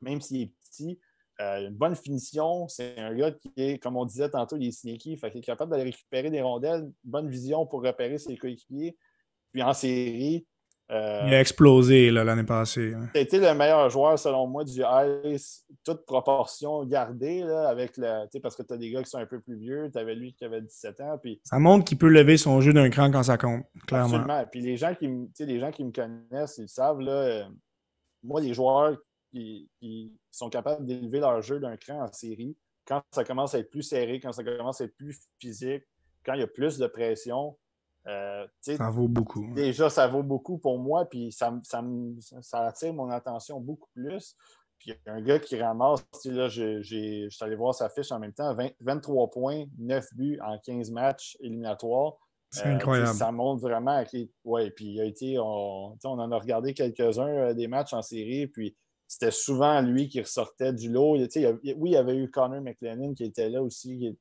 [0.00, 0.98] même s'il est petit.
[1.40, 4.72] Euh, une bonne finition, c'est un gars qui est, comme on disait tantôt, il est
[4.72, 8.96] sneaky, fait qu'il est capable d'aller récupérer des rondelles, bonne vision pour repérer ses coéquipiers.
[9.52, 10.46] Puis en série.
[10.90, 12.94] Euh, il a explosé l'année passée.
[13.14, 14.82] C'était le meilleur joueur, selon moi, du
[15.24, 19.26] Ice, toute proportion gardée, avec le, parce que tu as des gars qui sont un
[19.26, 21.18] peu plus vieux, tu avais lui qui avait 17 ans.
[21.20, 21.40] Puis...
[21.44, 24.14] Ça montre qu'il peut lever son jeu d'un cran quand ça compte, clairement.
[24.14, 24.44] Absolument.
[24.50, 27.44] Puis les gens qui, les gens qui me connaissent, ils savent, là, euh,
[28.22, 28.96] moi, les joueurs
[29.80, 32.56] qui, sont capables d'élever leur jeu d'un cran en série.
[32.86, 35.84] Quand ça commence à être plus serré, quand ça commence à être plus physique,
[36.24, 37.56] quand il y a plus de pression,
[38.06, 39.52] euh, ça vaut beaucoup.
[39.54, 44.36] Déjà, ça vaut beaucoup pour moi, puis ça, ça, attire mon attention beaucoup plus.
[44.78, 47.88] Puis il y a un gars qui ramasse, là, je, je suis allé voir sa
[47.88, 52.14] fiche en même temps, 23 points, 9 buts en 15 matchs éliminatoires.
[52.50, 53.08] C'est incroyable.
[53.08, 54.02] ça montre vraiment.
[54.44, 55.38] Oui, puis il a été.
[55.38, 58.76] On, on en a regardé quelques-uns des matchs en série, puis
[59.08, 61.16] c'était souvent lui qui ressortait du lot.
[61.16, 61.28] oui,
[61.64, 64.16] il y avait eu Connor McLennan qui était là aussi.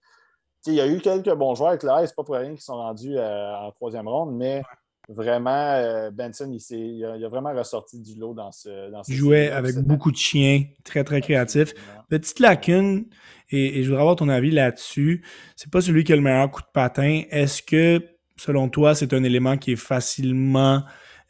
[0.68, 2.76] il y a eu quelques bons joueurs avec là, c'est pas pour rien qu'ils sont
[2.76, 4.62] rendus en troisième ronde, mais
[5.10, 8.92] vraiment, euh, Benson, il, a, vraiment ressorti du lot dans ce.
[8.92, 11.74] Dans il jouait avec beaucoup de chiens, très, très créatif.
[12.10, 13.06] Petite lacune,
[13.50, 15.24] et, je voudrais avoir ton avis là-dessus.
[15.56, 17.24] C'est pas celui qui a le meilleur coup de patin.
[17.30, 18.02] Est-ce que,
[18.38, 20.84] selon toi, c'est un élément qui est facilement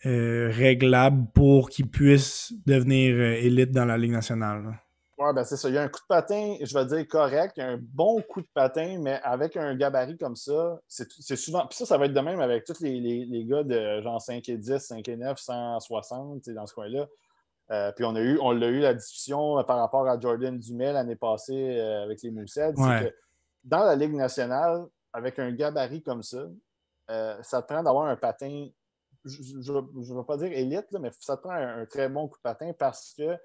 [0.05, 4.79] euh, réglable pour qu'il puisse devenir euh, élite dans la Ligue nationale?
[5.17, 5.69] Oui, ben c'est ça.
[5.69, 7.79] Il y a un coup de patin, je vais dire correct, il y a un
[7.81, 11.65] bon coup de patin, mais avec un gabarit comme ça, c'est souvent.
[11.67, 14.49] Puis ça, ça va être de même avec tous les, les, gars de genre 5
[14.49, 17.07] et 10, 5 et 9, 160, dans ce coin-là.
[17.71, 20.93] Euh, puis on a eu, on l'a eu la discussion par rapport à Jordan Dumais
[20.93, 22.73] l'année passée euh, avec les Moussets.
[22.73, 23.13] que
[23.63, 26.45] dans la Ligue nationale, avec un gabarit comme ça,
[27.09, 28.67] euh, ça te prend d'avoir un patin,
[29.25, 32.41] je ne veux pas dire élite, mais ça te prend un, très bon coup de
[32.41, 33.37] patin parce que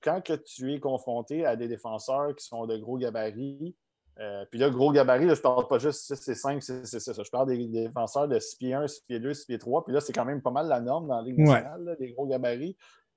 [0.00, 3.76] quand que tu es confronté à des défenseurs qui sont de gros gabarits,
[4.18, 7.12] euh, puis là, gros gabarit, je ne parle pas juste 6 et 5, c'est ça.
[7.12, 9.84] Je parle des, défenseurs de 6 pieds 1, 6 pieds 2, 6 pieds 3.
[9.84, 12.26] Puis là, c'est quand même pas mal la norme dans la Ligue nationale, des gros
[12.26, 12.76] gabarits.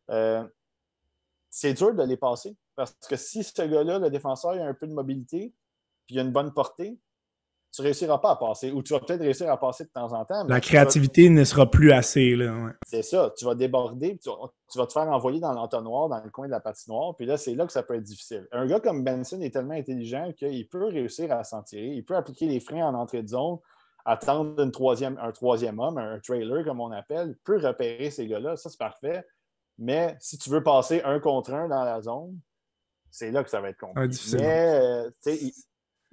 [0.09, 0.47] Euh,
[1.49, 2.55] c'est dur de les passer.
[2.75, 5.53] Parce que si ce gars-là, le défenseur, il a un peu de mobilité,
[6.05, 6.97] puis il a une bonne portée,
[7.75, 8.71] tu ne réussiras pas à passer.
[8.71, 10.45] Ou tu vas peut-être réussir à passer de temps en temps.
[10.47, 12.35] La créativité ne sera plus assez.
[12.35, 13.33] Là, C'est ça.
[13.37, 14.29] Tu vas déborder, tu
[14.79, 17.15] vas, te faire envoyer dans l'entonnoir, dans le coin de la patinoire.
[17.17, 18.47] Puis là, c'est là que ça peut être difficile.
[18.53, 21.87] Un gars comme Benson est tellement intelligent qu'il peut réussir à s'en tirer.
[21.87, 23.57] Il peut appliquer les freins en entrée de zone,
[24.05, 27.31] attendre une troisième, un troisième homme, un trailer comme on appelle.
[27.31, 28.55] Il peut repérer ces gars-là.
[28.55, 29.25] Ça, c'est parfait.
[29.77, 32.39] Mais si tu veux passer un contre un dans la zone,
[33.11, 34.37] c'est là que ça va être compliqué.
[34.37, 35.51] Mais, euh, il,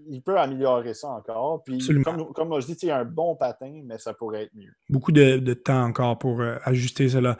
[0.09, 1.63] il peut améliorer ça encore.
[1.65, 4.55] Puis, comme, comme je dis, il y a un bon patin, mais ça pourrait être
[4.55, 4.73] mieux.
[4.89, 7.37] Beaucoup de, temps encore pour euh, ajuster cela.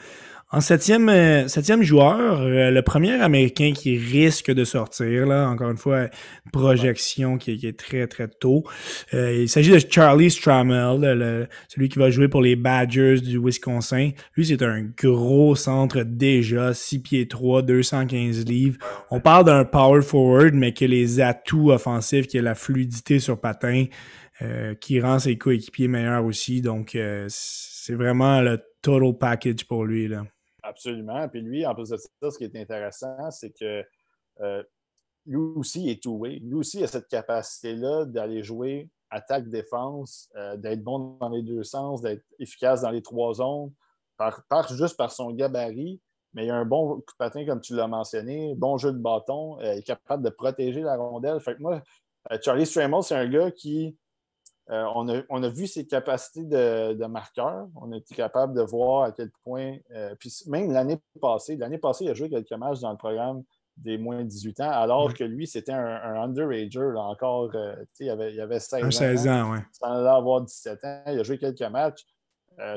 [0.55, 5.71] En septième, euh, septième joueur, euh, le premier Américain qui risque de sortir, là, encore
[5.71, 6.09] une fois,
[6.53, 8.63] projection qui, est très, très tôt.
[9.15, 14.11] Euh, il s'agit de Charlie Stramel, celui qui va jouer pour les Badgers du Wisconsin.
[14.37, 18.77] Lui, c'est un gros centre déjà, 6 pieds 3, 215 livres.
[19.11, 23.41] On parle d'un power forward, mais que les atouts offensifs, qui a la fluidité sur
[23.41, 23.87] patin,
[24.81, 26.61] qui rend ses coéquipiers meilleurs aussi.
[26.61, 30.09] Donc, c'est vraiment le total package pour lui.
[30.09, 30.25] Là.
[30.63, 31.29] Absolument.
[31.29, 33.85] Puis lui, en plus de ça, ce qui est intéressant, c'est que
[34.41, 34.63] euh,
[35.27, 36.39] lui aussi est two-way.
[36.39, 42.01] Lui aussi a cette capacité-là d'aller jouer attaque-défense, euh, d'être bon dans les deux sens,
[42.01, 43.73] d'être efficace dans les trois zones,
[44.17, 44.43] par,
[44.75, 46.01] juste par son gabarit.
[46.33, 48.99] Mais il a un bon coup de patin, comme tu l'as mentionné, bon jeu de
[48.99, 51.41] bâton, euh, il est capable de protéger la rondelle.
[51.41, 51.83] Fait que moi,
[52.41, 53.97] Charlie Stramel, c'est un gars qui
[54.73, 57.69] euh, on, a, vu ses capacités de, marqueur.
[57.77, 59.77] On a été capable de voir à quel point.
[59.91, 63.43] Euh, puis même l'année passée, l'année passée, il a joué quelques matchs dans le programme
[63.77, 67.51] des moins de 18 ans, alors que lui, c'était un, un underager, encore.
[67.55, 68.91] Euh, il, avait, il avait 16 ans.
[68.91, 69.59] 16 ans, oui.
[69.73, 71.03] Sans avoir 17 ans.
[71.09, 72.07] Il a joué quelques matchs.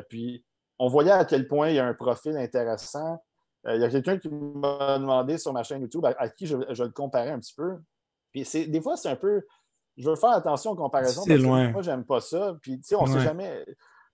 [0.10, 0.44] puis
[0.80, 3.24] on voyait à quel point il y a un profil intéressant.
[3.70, 6.84] il y a quelqu'un qui m'a demandé sur ma chaîne YouTube à, qui je, je,
[6.84, 7.78] le comparais un petit peu.
[8.34, 9.46] Puis des fois, c'est un peu
[9.98, 11.68] je veux faire attention aux comparaisons parce loin.
[11.68, 12.56] que moi, j'aime pas ça.
[12.62, 13.66] Puis, tu sais, on sait jamais.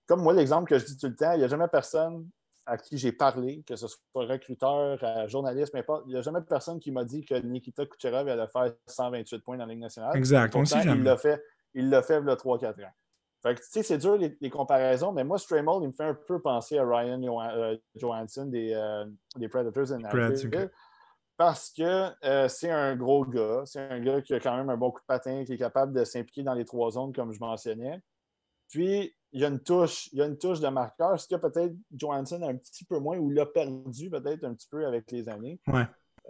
[0.06, 2.28] Comme moi, l'exemple que je dis tout le temps, il n'y a jamais personne
[2.66, 6.40] à qui j'ai parlé, que ce soit recruteur, journaliste, mais pas, il n'y a jamais
[6.42, 10.16] personne qui m'a dit que Nikita Kucherov allait faire 128 points dans la Ligue nationale.
[10.16, 10.54] Exact.
[10.54, 11.42] on il l'a fait,
[11.74, 12.90] il l'a fait a 3-4 ans.
[13.42, 16.14] Fait que, tu sais, c'est dur les, comparaisons, mais moi, Stramel, il me fait un
[16.14, 19.04] peu penser à Ryan euh, Johansson des, euh,
[19.36, 20.02] des Predators in
[21.44, 23.62] parce que euh, c'est un gros gars.
[23.64, 25.92] C'est un gars qui a quand même un bon coup de patin, qui est capable
[25.92, 28.00] de s'impliquer dans les trois zones, comme je mentionnais.
[28.68, 31.34] Puis, il y a une touche, il y a une touche de marqueur, ce que
[31.34, 35.10] peut-être Johansson a un petit peu moins, ou l'a perdu peut-être un petit peu avec
[35.10, 35.58] les années.
[35.66, 35.82] Ouais.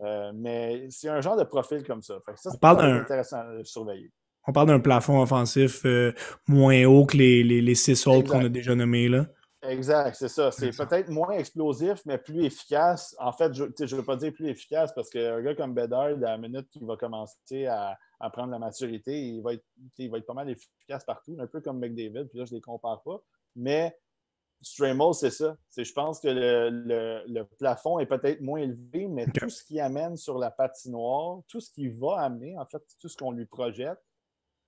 [0.02, 2.14] Euh, mais c'est un genre de profil comme ça.
[2.36, 4.10] ça, c'est intéressant à surveiller.
[4.46, 6.14] On parle d'un plafond offensif euh,
[6.48, 9.10] moins haut que les, les, les six autres qu'on a déjà nommés.
[9.10, 9.26] Là.
[9.62, 10.50] Exact, c'est ça.
[10.50, 13.14] C'est peut-être moins explosif, mais plus efficace.
[13.20, 16.16] En fait, je ne veux pas dire plus efficace parce qu'un gars comme Bedard, à
[16.16, 17.96] la minute qu'il va commencer à,
[18.32, 19.64] prendre la maturité, il va, être,
[19.98, 22.56] il va être pas mal efficace partout, un peu comme McDavid, puis là, je ne
[22.56, 23.22] les compare pas.
[23.54, 23.96] Mais
[24.62, 25.56] Stramel, c'est ça.
[25.76, 30.38] Je pense que le, plafond est peut-être moins élevé, mais tout ce qui amène sur
[30.38, 33.98] la patinoire, tout ce qui va amener, en fait, tout ce qu'on lui projette,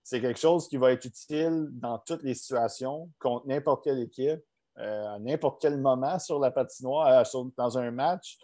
[0.03, 4.41] c'est quelque chose qui va être utile dans toutes les situations, contre n'importe quelle équipe.
[4.79, 8.39] Euh, à n'importe quel moment sur la patinoire, euh, dans un match.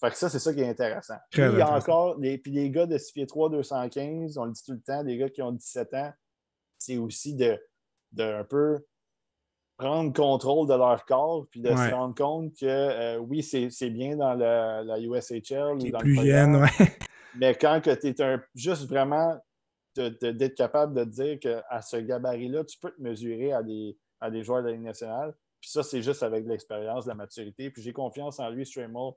[0.00, 1.18] Fait que ça, c'est ça qui est intéressant.
[1.30, 4.46] puis, il y a encore, les, puis les gars de 6 pieds 3, 215, on
[4.46, 6.12] le dit tout le temps, des gars qui ont 17 ans,
[6.76, 7.56] c'est aussi de,
[8.12, 8.84] de un peu
[9.76, 14.16] prendre contrôle de leur corps, puis de se rendre compte que euh, oui, c'est bien
[14.16, 16.68] dans la USHL ou dans plus jeune, ouais.
[17.36, 19.40] Mais quand tu es un, juste vraiment
[19.94, 24.42] d'être capable de dire qu'à ce gabarit-là, tu peux te mesurer à des, à des
[24.42, 25.34] joueurs de la Ligue nationale.
[25.60, 27.70] Puis ça, c'est juste avec l'expérience, la maturité.
[27.70, 29.12] Puis j'ai confiance en lui, Stramel.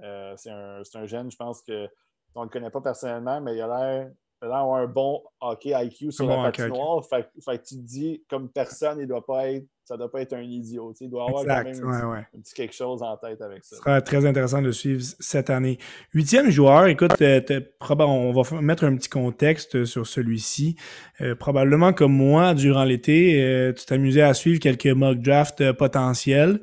[0.00, 3.62] Euh, c'est un, un, jeune, je pense qu'on ne le connaît pas personnellement, mais il
[3.62, 4.10] a l'air
[4.40, 7.04] d'avoir un bon hockey IQ sur la patinoire.
[7.04, 9.98] Fait, fait, que tu te dis, comme personne, il ne doit pas être ça ne
[9.98, 10.92] doit pas être un idiot.
[11.00, 13.76] Il doit avoir quand même un, petit, quelque chose en tête avec ça.
[13.76, 15.78] Ce sera très intéressant de suivre cette année.
[16.12, 20.74] Huitième joueur, écoute, on va mettre un petit contexte sur celui-ci.
[21.20, 25.72] Euh, probablement comme moi, durant l'été, euh, tu t'amusais à suivre quelques mock drafts euh,
[25.72, 26.60] potentiels.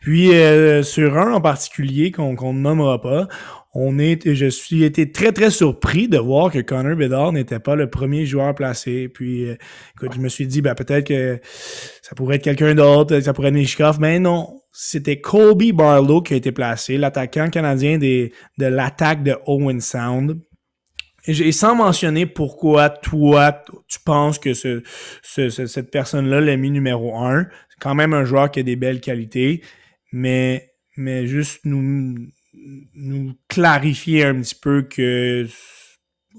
[0.00, 0.30] Puis
[0.82, 3.28] sur un en particulier qu'on ne nommera pas,
[3.74, 7.74] on est, je suis été très, très surpris de voir que Connor Bedard n'était pas
[7.74, 9.08] le premier joueur placé.
[9.08, 9.56] Puis, euh,
[9.96, 11.40] écoute, je me suis dit, ben, peut-être que
[12.00, 14.60] ça pourrait être quelqu'un d'autre, ça pourrait être Nishkov, mais non.
[14.72, 20.40] C'était Colby Barlow qui a été placé, l'attaquant canadien de l'attaque de Owen Sound.
[21.26, 24.82] Et sans mentionner pourquoi toi, tu penses que ce,
[25.22, 27.46] ce, cette personne-là l'a mis numéro un.
[27.70, 29.62] C'est quand même un joueur qui a des belles qualités,
[30.12, 32.14] mais, mais juste nous,
[32.94, 35.46] nous clarifier un petit peu que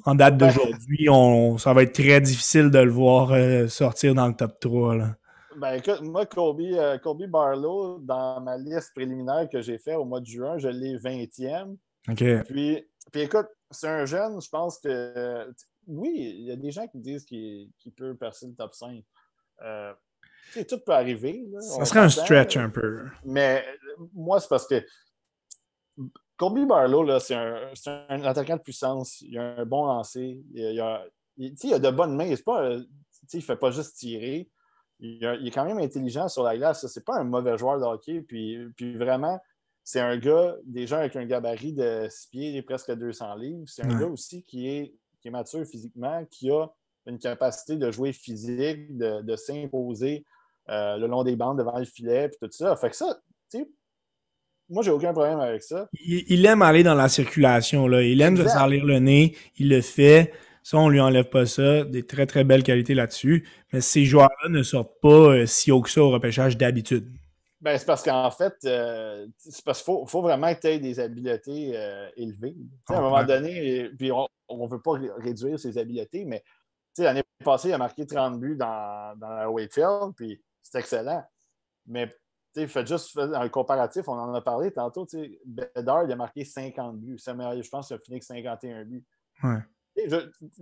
[0.03, 4.27] en date d'aujourd'hui, on, ça va être très difficile de le voir euh, sortir dans
[4.27, 4.95] le top 3.
[4.95, 5.15] Là.
[5.57, 6.97] Ben écoute, moi, Colby, euh,
[7.27, 11.77] Barlow, dans ma liste préliminaire que j'ai fait au mois de juin, je l'ai 20e.
[12.09, 12.43] OK.
[12.45, 15.47] Puis, puis écoute, c'est un jeune, je pense que.
[15.87, 19.01] oui, il y a des gens qui disent qu'il peut percer le top 5.
[19.61, 19.93] Euh,
[20.67, 21.45] tout peut arriver.
[21.59, 23.05] ça serait un stretch un peu.
[23.23, 23.65] Mais
[24.13, 24.83] moi, c'est parce que
[26.37, 27.71] Colby Barlow, c'est un,
[28.09, 29.21] un, attaquant de puissance.
[29.21, 30.41] Il a un bon lancer.
[30.53, 31.05] Il, a,
[31.37, 32.33] il, a de bonnes mains.
[32.45, 32.87] Pas, il
[33.33, 34.49] ne fait pas juste tirer.
[34.99, 36.85] Il, est quand même intelligent sur la glace.
[36.85, 38.21] Ce n'est pas un mauvais joueur de hockey.
[38.21, 39.39] Puis, puis vraiment,
[39.83, 43.63] c'est un gars, déjà avec un gabarit de 6 pieds et presque 200 livres.
[43.67, 46.67] C'est un gars aussi qui est, qui est mature physiquement, qui a
[47.05, 50.25] une capacité de jouer physique, de, s'imposer
[50.69, 52.75] euh, le long des bandes devant le filet, puis tout ça.
[52.75, 53.19] Fait que ça,
[53.51, 53.69] tu sais,
[54.69, 55.87] moi, j'ai aucun problème avec ça.
[55.93, 57.87] Il, aime aller dans la circulation.
[57.87, 58.01] Là.
[58.01, 59.35] Il aime se salir le nez.
[59.57, 60.33] Il le fait.
[60.63, 61.83] Ça, on lui enlève pas ça.
[61.83, 63.47] Des très, très belles qualités là-dessus.
[63.71, 67.07] Mais ces joueurs-là ne sortent pas euh, si haut que ça au repêchage d'habitude.
[67.61, 70.99] Ben, c'est parce qu'en fait, euh, c'est parce qu'il faut, vraiment que tu aies des
[70.99, 72.55] habiletés euh, élevées.
[72.89, 76.43] à un moment donné, puis on ne veut pas réduire ses habiletés, mais
[76.97, 81.23] l'année passée, il a marqué 30 buts dans, dans la Wakefield, puis c'est excellent.
[81.87, 82.13] Mais
[82.67, 85.05] faites juste un comparatif, on en a parlé tantôt.
[85.45, 87.17] Bedard, il a marqué 50 buts.
[87.17, 89.05] Je pense qu'il a fini avec 51 buts.
[89.43, 89.59] Ouais.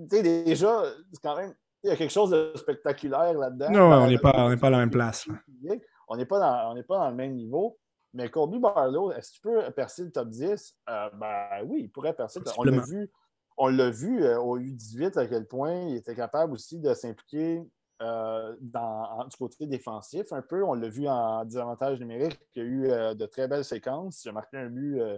[0.08, 1.54] déjà, c'est quand même.
[1.84, 3.70] Il y a quelque chose de spectaculaire là-dedans.
[3.70, 5.28] Non, on n'est pas, pas à la même place.
[6.08, 7.78] On n'est pas, dans, pas dans le même niveau.
[8.14, 10.78] Mais Colby Barlow, est-ce qu'il peut percer le top 10?
[10.90, 12.40] Euh, ben oui, il pourrait percer.
[12.58, 13.12] On l'a vu,
[13.58, 17.64] on l'a vu euh, au U18 à quel point il était capable aussi de s'impliquer
[18.04, 20.64] euh, dans, du côté défensif un peu.
[20.64, 22.38] On l'a vu en désavantage numérique.
[22.54, 24.26] Il y a eu euh, de très belles séquences.
[24.26, 25.00] Il a marqué un but.
[25.00, 25.18] Euh,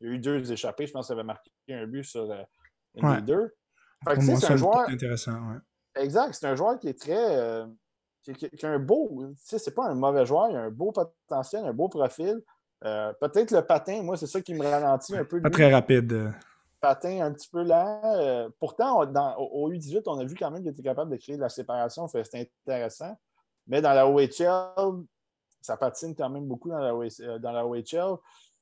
[0.00, 0.86] il y a eu deux échappés.
[0.86, 2.30] Je pense qu'il avait marqué un but sur
[2.94, 3.54] une des deux.
[4.06, 4.88] c'est un joueur.
[4.88, 5.38] Intéressant,
[5.96, 6.34] Exact.
[6.34, 7.64] C'est un joueur qui est très.
[8.22, 9.32] Qui, a un beau.
[9.36, 10.50] C'est pas un mauvais joueur.
[10.50, 12.42] Il a un beau potentiel, un beau profil.
[12.82, 15.40] Peut-être le patin, moi, c'est ça qui me ralentit un peu.
[15.40, 16.32] Pas très rapide
[16.80, 18.00] patin un petit peu lent.
[18.04, 21.36] Euh, pourtant, dans, au, U18, on a vu quand même qu'il était capable de créer
[21.36, 22.06] de la séparation.
[22.08, 23.16] C'était intéressant.
[23.66, 25.04] Mais dans la OHL,
[25.60, 28.16] ça patine quand même beaucoup dans la, euh, dans la OHL,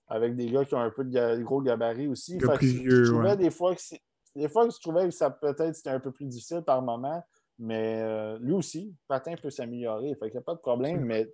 [0.08, 2.38] avec des gars qui ont un peu de gros gabarit aussi.
[2.40, 3.80] je, trouvais des fois que
[4.34, 7.22] des fois je trouvais que ça peut-être c'était un peu plus difficile par moment.
[7.58, 10.16] Mais euh, lui aussi, patin peut s'améliorer.
[10.20, 11.04] Il n'y a pas de problème.
[11.04, 11.28] Mais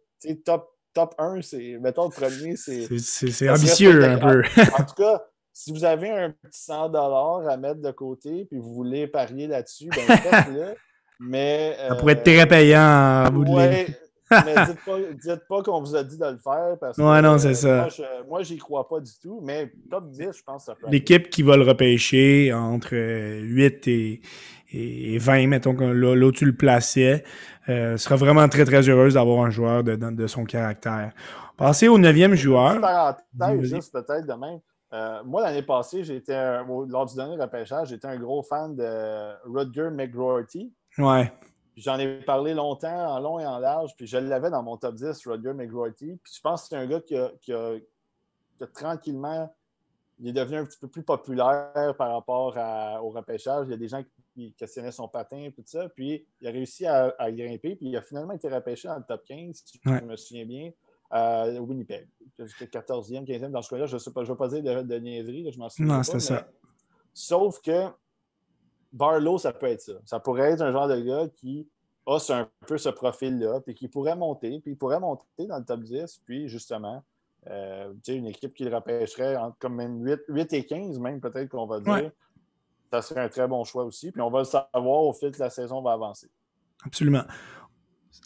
[0.44, 1.78] top, top 1, c'est.
[1.80, 2.88] Mettons le premier, c'est.
[2.98, 4.42] C'est ambitieux un peu.
[4.78, 5.22] en tout cas,
[5.54, 9.88] si vous avez un petit 100 à mettre de côté puis vous voulez parier là-dessus,
[9.88, 10.74] ben faites-le.
[11.20, 13.94] Mais, ça pourrait être très payant de
[14.30, 17.22] mais dites pas, dites pas qu'on vous a dit de le faire parce que ouais,
[17.22, 17.88] non, c'est ça.
[18.28, 21.30] moi, j'y crois pas du tout, mais top 10, je pense que ça peut L'équipe
[21.30, 24.20] qui va le repêcher entre 8 et,
[24.72, 27.22] et 20, mettons que là, là où tu le plaçais,
[27.68, 31.12] euh, sera vraiment très, très heureuse d'avoir un joueur de, de, son caractère.
[31.56, 32.80] Passer au neuvième joueur.
[32.80, 34.58] Parenthèse, juste peut-être demain.
[34.94, 39.90] Euh, moi, l'année passée, j'étais lors du dernier repêchage, j'étais un gros fan de Rutger
[39.90, 40.72] McGroarty.
[40.98, 41.32] Ouais.
[41.76, 44.94] J'en ai parlé longtemps, en long et en large, puis je l'avais dans mon top
[44.94, 46.18] 10, Rutger McGroarty.
[46.22, 47.72] Puis je pense que c'est un gars qui a,
[48.72, 49.52] tranquillement,
[50.20, 52.56] il est devenu un petit peu plus populaire par rapport
[53.02, 53.66] au repêchage.
[53.66, 54.04] Il y a des gens
[54.36, 55.88] il questionnait son patin et tout ça.
[55.88, 59.24] Puis il a réussi à, grimper, puis il a finalement été repêché dans le top
[59.24, 60.70] 15, si je me souviens bien,
[61.14, 62.08] à Winnipeg.
[62.40, 63.86] 14e, 15e dans ce cas-là.
[63.86, 65.96] Je ne vais pas dire de, de niaiserie, je m'en souviens.
[65.96, 66.48] Non, c'était ça.
[67.12, 67.86] Sauf que
[68.92, 69.92] Barlow, ça peut être ça.
[70.04, 71.68] Ça pourrait être un genre de gars qui
[72.06, 75.64] a un peu ce profil-là, puis qui pourrait monter, puis il pourrait monter dans le
[75.64, 77.02] top 10, puis justement,
[77.48, 81.66] euh, une équipe qui le repêcherait entre comme 8, 8 et 15, même peut-être qu'on
[81.66, 82.10] va dire.
[82.90, 84.12] Ça serait un très bon choix aussi.
[84.12, 86.28] Puis on va le savoir au fil que la saison va avancer.
[86.84, 87.24] Absolument.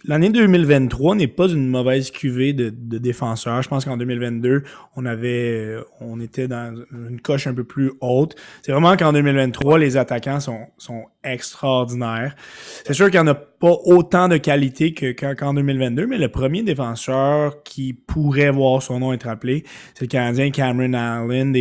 [0.05, 3.63] L'année 2023 n'est pas une mauvaise cuvée de, défenseurs.
[3.63, 4.63] Je pense qu'en 2022,
[4.95, 8.37] on avait, on était dans une coche un peu plus haute.
[8.63, 12.37] C'est vraiment qu'en 2023, les attaquants sont, extraordinaires.
[12.87, 16.63] C'est sûr qu'il n'y en a pas autant de qualité qu'en 2022, mais le premier
[16.63, 19.65] défenseur qui pourrait voir son nom être appelé,
[19.95, 21.53] c'est le Canadien Cameron Allen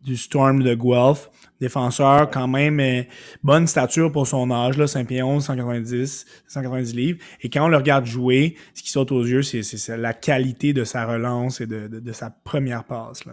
[0.00, 1.30] du Storm de Guelph.
[1.60, 3.02] Défenseur, quand même, euh,
[3.42, 7.18] bonne stature pour son âge, là, 5 pieds 11, 190, 190 livres.
[7.40, 10.84] Et quand on le regarde jouer, ce qui saute aux yeux, c'est la qualité de
[10.84, 13.24] sa relance et de, sa première passe.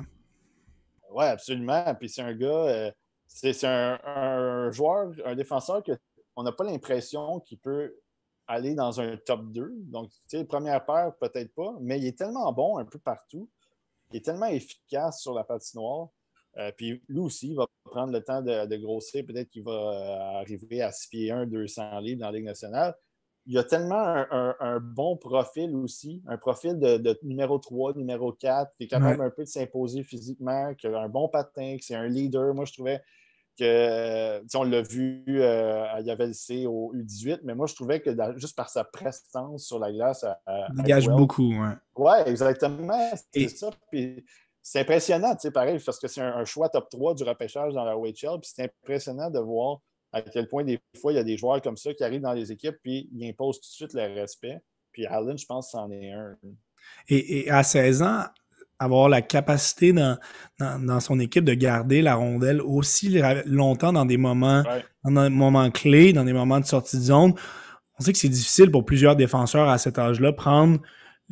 [1.12, 1.94] Oui, absolument.
[2.00, 2.92] Puis c'est un gars, euh,
[3.28, 7.94] c'est un, joueur, un défenseur qu'on n'a pas l'impression qu'il peut
[8.48, 9.72] aller dans un top 2.
[9.86, 13.50] Donc, tu sais, première paire, peut-être pas, mais il est tellement bon un peu partout.
[14.12, 16.10] Il est tellement efficace sur la patinoire.
[16.58, 19.26] Euh, puis lui aussi, il va prendre le temps de, grossir.
[19.26, 22.96] Peut-être qu'il va euh, arriver à 6 pieds 1, 200 livres dans la Ligue nationale.
[23.48, 28.86] Il a tellement un, bon profil aussi, un profil de, numéro 3, numéro 4, qui
[28.86, 32.08] est capable un peu de s'imposer physiquement, qui a un bon patin, qui c'est un
[32.08, 32.56] leader.
[32.56, 33.04] Moi, je trouvais
[33.56, 36.36] que, on l'a vu euh, à Yavelc
[36.68, 40.82] au U18, mais moi, je trouvais que juste par sa prestance sur la glace, il
[40.82, 41.54] dégage beaucoup.
[41.54, 43.12] Oui, ouais, exactement.
[43.32, 43.70] C'est ça.
[43.92, 44.26] Puis,
[44.68, 47.86] c'est impressionnant, tu sais, pareil, parce que c'est un, choix top 3 du repêchage dans
[47.86, 48.40] la WHL.
[48.42, 49.78] Puis c'est impressionnant de voir
[50.12, 52.34] à quel point, des fois, il y a des joueurs comme ça qui arrivent dans
[52.34, 54.58] les équipes, puis ils imposent tout de suite le respect.
[54.92, 56.36] Puis Allen, je pense, c'en est un.
[57.10, 58.24] Et, à 16 ans,
[58.80, 60.18] avoir la capacité dans,
[60.60, 64.64] dans, son équipe de garder la rondelle aussi longtemps dans des moments,
[65.04, 67.36] dans des moments clés, dans des moments de sortie de zone.
[68.00, 70.80] On sait que c'est difficile pour plusieurs défenseurs à cet âge-là prendre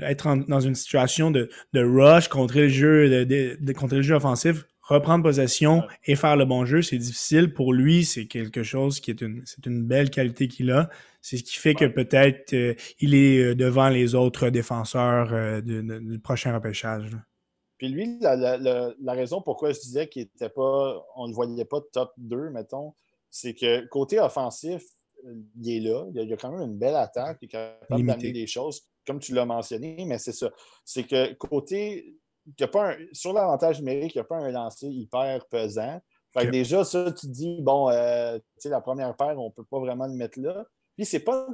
[0.02, 4.66] être dans une situation de, de rush, contre le jeu, de, de, le jeu offensif,
[4.82, 7.54] reprendre possession et faire le bon jeu, c'est difficile.
[7.54, 10.90] Pour lui, c'est quelque chose qui est une, c'est une belle qualité qu'il a.
[11.22, 15.62] C'est ce qui fait que peut-être euh, il est euh, devant les autres défenseurs euh,
[15.62, 17.12] du, prochain repêchage.
[17.78, 21.66] Puis lui, la, la, la, raison pourquoi je disais qu'il était pas, on ne voyait
[21.66, 22.94] pas top 2, mettons,
[23.30, 24.84] c'est que côté offensif,
[25.62, 26.06] il est là.
[26.14, 27.38] Il y a, quand même une belle attaque.
[27.42, 30.50] Il est capable d'amener des choses comme tu l'as mentionné, mais c'est ça.
[30.86, 32.16] C'est que côté,
[32.60, 36.02] y a pas sur l'avantage numérique, il n'y a pas un lancer hyper pesant.
[36.34, 39.52] Fait déjà, ça, tu te dis, bon, euh, tu sais, la première paire, on ne
[39.52, 40.66] peut pas vraiment le mettre là.
[40.96, 41.48] Puis, ce n'est pas,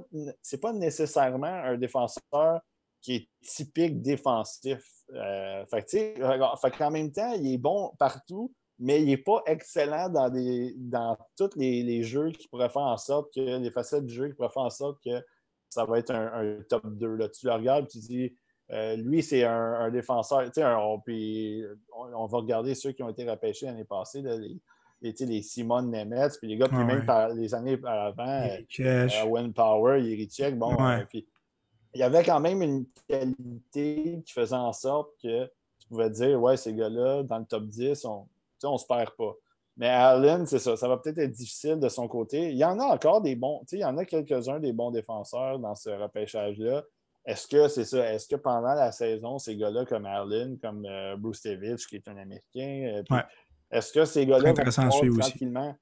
[0.61, 2.61] pas nécessairement un défenseur
[3.01, 4.81] qui est typique défensif.
[5.13, 10.09] Euh, fait, fait qu'en même temps, il est bon partout, mais il n'est pas excellent
[10.09, 14.05] dans, des, dans tous les, les, jeux qui pourraient faire en sorte que, les facettes
[14.05, 15.21] du jeu qui pourraient faire en sorte que
[15.69, 17.15] ça va être un, top 2.
[17.15, 17.29] Là.
[17.29, 18.35] Tu le regardes, tu dis,
[18.71, 20.49] euh, lui, c'est un, défenseur.
[20.57, 21.01] On,
[21.93, 24.59] on, va regarder ceux qui ont été repêchés l'année passée, les,
[25.01, 28.47] les, Simon Nemetz, puis les gars, puis même par, les années avant,
[28.79, 31.27] euh, Owen Power, Yerichek, bon, euh, puis
[31.93, 35.45] il y avait quand même une qualité qui faisait en sorte que
[35.79, 38.27] tu pouvais dire, ouais, ces gars-là, dans le top 10, on
[38.63, 39.33] ne se perd pas.
[39.79, 40.75] Mais Allen, c'est ça.
[40.75, 42.51] Ça va peut-être être difficile de son côté.
[42.51, 43.61] Il y en a encore des bons.
[43.61, 46.83] Tu sais, il y en a quelques-uns des bons défenseurs dans ce repêchage-là.
[47.25, 48.13] Est-ce que c'est ça?
[48.13, 52.07] Est-ce que pendant la saison, ces gars-là comme Allen, comme euh, Bruce Tevich, qui est
[52.09, 53.21] un Américain, euh,
[53.71, 55.75] est-ce que ces gars-là vont tranquillement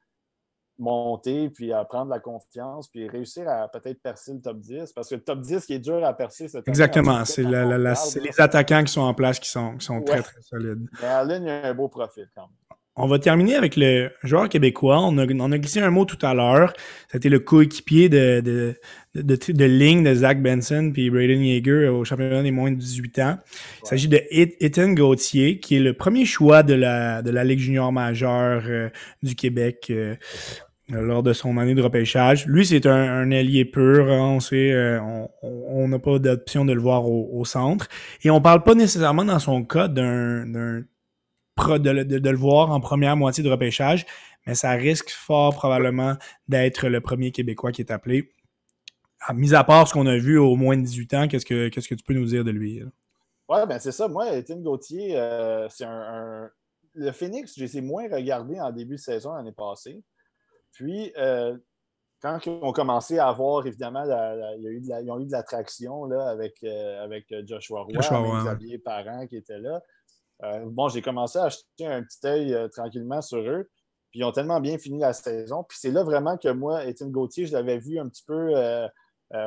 [0.77, 4.93] monter, puis à prendre la confiance, puis réussir à peut-être percer le top 10?
[4.93, 7.25] Parce que le top 10 qui est dur à percer, c'est Exactement.
[7.25, 10.87] C'est les attaquants qui sont en place qui sont, sont très, très solides.
[11.01, 12.77] Mais Allen, il a un beau profil quand même.
[12.99, 14.99] On va terminer avec le joueur québécois.
[15.01, 16.73] On a, on a glissé un mot tout à l'heure.
[17.11, 18.75] C'était le coéquipier de, de,
[19.13, 23.19] de, de, ligne de Zach Benson puis Braden Yeager au championnat des moins de 18
[23.19, 23.37] ans.
[23.83, 27.59] Il s'agit de Ethan Gauthier, qui est le premier choix de la, de la Ligue
[27.59, 28.89] junior majeure euh,
[29.21, 30.15] du Québec euh,
[30.89, 32.47] lors de son année de repêchage.
[32.47, 34.11] Lui, c'est un, un allié pur.
[34.11, 34.21] Hein.
[34.21, 34.99] on sait, euh,
[35.43, 37.89] on n'a pas d'option de le voir au, au, centre.
[38.23, 40.81] Et on parle pas nécessairement dans son cas d'un
[41.57, 44.05] de, le voir en première moitié de repêchage,
[44.45, 46.15] mais ça risque fort probablement
[46.47, 48.31] d'être le premier Québécois qui est appelé.
[49.19, 51.69] À, mis à part ce qu'on a vu au moins de 18 ans, qu'est-ce que,
[51.69, 52.83] qu'est-ce que tu peux nous dire de lui?
[53.49, 54.07] Oui, ben c'est ça.
[54.07, 56.49] Moi, Étienne Gauthier, euh, c'est un,
[56.93, 60.03] Le Phoenix, je les ai moins regardés en début de saison l'année passée.
[60.71, 61.57] Puis, euh,
[62.21, 65.25] quand ils ont commencé à avoir, évidemment, il y a eu de ils ont eu
[65.25, 69.81] de l'attraction avec, avec Joshua Roy, Joshua, Xavier Parent qui était là.
[70.41, 73.69] Bon, j'ai commencé à acheter un petit œil tranquillement sur eux.
[74.11, 75.63] Puis ils ont tellement bien fini la saison.
[75.63, 78.53] Puis c'est là vraiment que moi, Étienne Gauthier, je l'avais vu un petit peu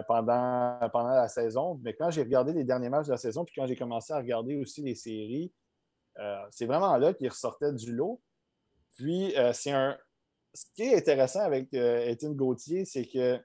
[0.06, 1.80] pendant, pendant la saison.
[1.82, 4.18] Mais quand j'ai regardé les derniers matchs de la saison, puis quand j'ai commencé à
[4.18, 5.52] regarder aussi les séries,
[6.50, 8.20] c'est vraiment là qu'il ressortait du lot.
[8.96, 9.96] Puis, euh, c'est un.
[10.52, 13.40] Ce qui est intéressant avec euh, Étienne Gauthier, c'est que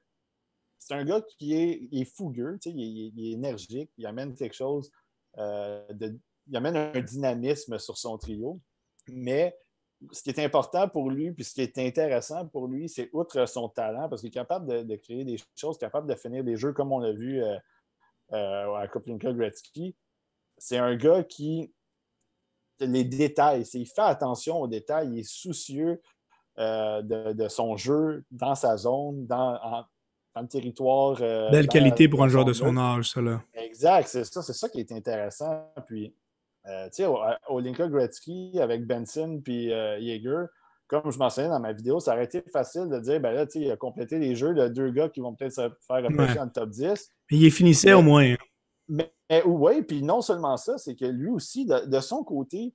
[0.80, 4.92] c'est un gars qui est, fougueux, il, est, énergique, il amène quelque chose,
[5.38, 8.60] euh, de, il amène un dynamisme sur son trio.
[9.08, 9.58] Mais
[10.12, 13.46] ce qui est important pour lui, puis ce qui est intéressant pour lui, c'est outre
[13.48, 16.74] son talent, parce qu'il est capable de, créer des choses, capable de finir des jeux
[16.74, 17.44] comme on l'a vu
[18.32, 19.96] à Koplinka Gretzky.
[20.58, 21.72] C'est un gars qui
[22.80, 23.64] les détails.
[23.74, 26.02] Il fait attention aux détails, il est soucieux
[26.58, 29.86] euh, de, son jeu dans sa zone, dans,
[30.36, 31.18] le territoire.
[31.22, 33.42] Euh, Belle qualité pour un joueur de son âge, ça là.
[33.54, 35.72] Exact, c'est ça, c'est ça qui est intéressant.
[35.88, 36.14] Puis,
[36.68, 40.48] euh, tu sais, au, Linka Gretzky avec Benson puis Jaeger,
[40.88, 43.54] comme je mentionnais dans ma vidéo, ça aurait été facile de dire, ben là, tu
[43.54, 46.36] sais, il a complété les jeux de deux gars qui vont peut-être se faire repêcher
[46.36, 47.10] dans le top 10.
[47.32, 48.34] Mais il finissait au moins.
[48.34, 48.38] Hein.
[48.88, 49.12] Mais,
[49.46, 52.74] oui, puis non seulement ça, c'est que lui aussi, de, son côté,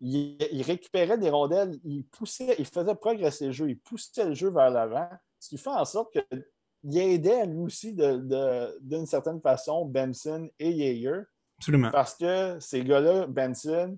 [0.00, 4.50] il, récupérait des rondelles, il poussait, il faisait progresser le jeu, il poussait le jeu
[4.50, 5.08] vers l'avant,
[5.38, 11.20] ce qui fait en sorte qu'il aidait lui aussi d'une certaine façon Benson et Yeager.
[11.90, 13.96] Parce que ces gars-là, Benson,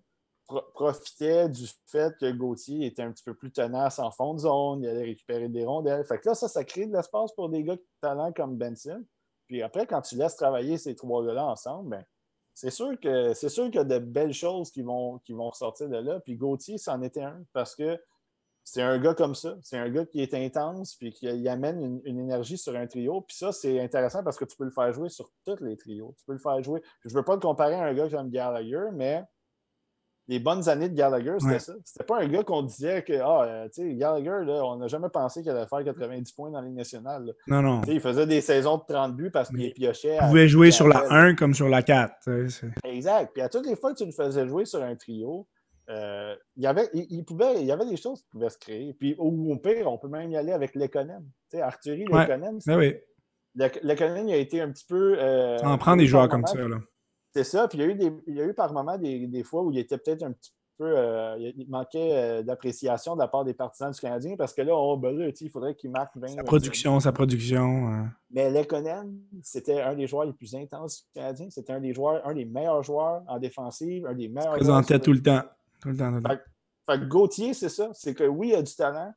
[0.74, 4.82] profitait du fait que Gauthier était un petit peu plus tenace en fond de zone,
[4.82, 6.04] il allait récupérer des rondelles.
[6.04, 9.04] Fait que là, ça, ça crée de l'espace pour des gars de talent comme Benson.
[9.46, 12.04] Puis après, quand tu laisses travailler ces trois gars-là ensemble, ben,
[12.52, 15.50] c'est sûr que c'est sûr qu'il y a de belles choses qui vont, qui vont
[15.50, 16.20] ressortir de là.
[16.20, 17.98] Puis Gauthier, c'en était un parce que
[18.64, 19.56] c'est un gars comme ça.
[19.62, 23.20] C'est un gars qui est intense puis qui amène une, énergie sur un trio.
[23.20, 26.14] Puis ça, c'est intéressant parce que tu peux le faire jouer sur tous les trios.
[26.18, 26.80] Tu peux le faire jouer.
[27.04, 29.22] Je ne veux pas le comparer à un gars comme Gallagher, mais
[30.26, 31.74] les bonnes années de Gallagher, c'était ça.
[31.84, 34.88] C'était pas un gars qu'on disait que, ah, euh, tu sais, Gallagher, là, on n'a
[34.88, 37.34] jamais pensé qu'il allait faire 90 points dans la Ligue nationale.
[37.46, 37.82] Non, non.
[37.86, 40.16] il faisait des saisons de 30 buts parce qu'il piochait.
[40.22, 42.14] Il pouvait jouer sur la 1 comme sur la 4.
[42.84, 43.30] Exact.
[43.34, 45.46] Puis à toutes les fois que tu le faisais jouer sur un trio,
[45.90, 48.94] euh, il, y avait, il, pouvait, il y avait des choses qui pouvaient se créer.
[48.94, 51.24] Puis au, pire, on peut même y aller avec Lekonen.
[51.50, 52.58] Tu sais, Arthurie, Lekonen.
[52.66, 52.94] Ben oui.
[53.54, 55.16] Lekonen, il a été un petit peu.
[55.18, 56.56] Euh, on prend des joueurs comme ça.
[56.56, 56.78] Là.
[57.34, 57.68] C'est ça.
[57.68, 59.70] Puis il y, a eu des, il y a eu par moments des, fois où
[59.70, 60.86] il était peut-être un petit peu.
[60.86, 64.74] Euh, il manquait euh, d'appréciation de la part des partisans du Canadien parce que là,
[64.74, 66.28] oh, ben il faudrait qu'il marque 20.
[66.28, 68.08] Sa production, sa production.
[68.30, 71.46] Mais Lekonen, c'était un des joueurs les plus intenses du Canadien.
[71.50, 74.54] C'était un des joueurs, un des meilleurs joueurs en défensive, un des meilleurs.
[74.54, 75.42] Il présentait tout le temps.
[75.84, 76.20] Tout le temps.
[76.86, 77.90] Fait, que Gauthier, c'est ça.
[77.92, 79.12] C'est que oui, il a du talent.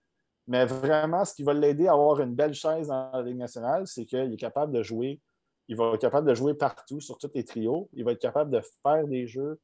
[0.45, 3.87] Mais vraiment, ce qui va l'aider à avoir une belle chaise dans la Ligue nationale,
[3.87, 5.19] c'est qu'il est capable de jouer
[5.67, 7.89] il va être capable de jouer partout sur tous les trios.
[7.93, 9.59] Il va être capable de faire des jeux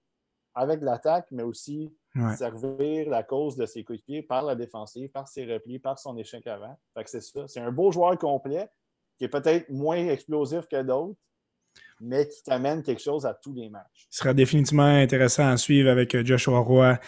[0.53, 1.95] avec l'attaque, mais aussi
[2.37, 6.45] servir la cause de ses coéquipiers par la défensive, par ses replis, par son échec
[6.45, 6.77] avant.
[6.93, 7.47] Fait que c'est ça.
[7.47, 8.69] C'est un beau joueur complet
[9.17, 11.17] qui est peut-être moins explosif que d'autres,
[12.01, 14.07] mais qui t'amène quelque chose à tous les matchs.
[14.09, 16.99] Ce sera définitivement intéressant à suivre avec Joshua Roy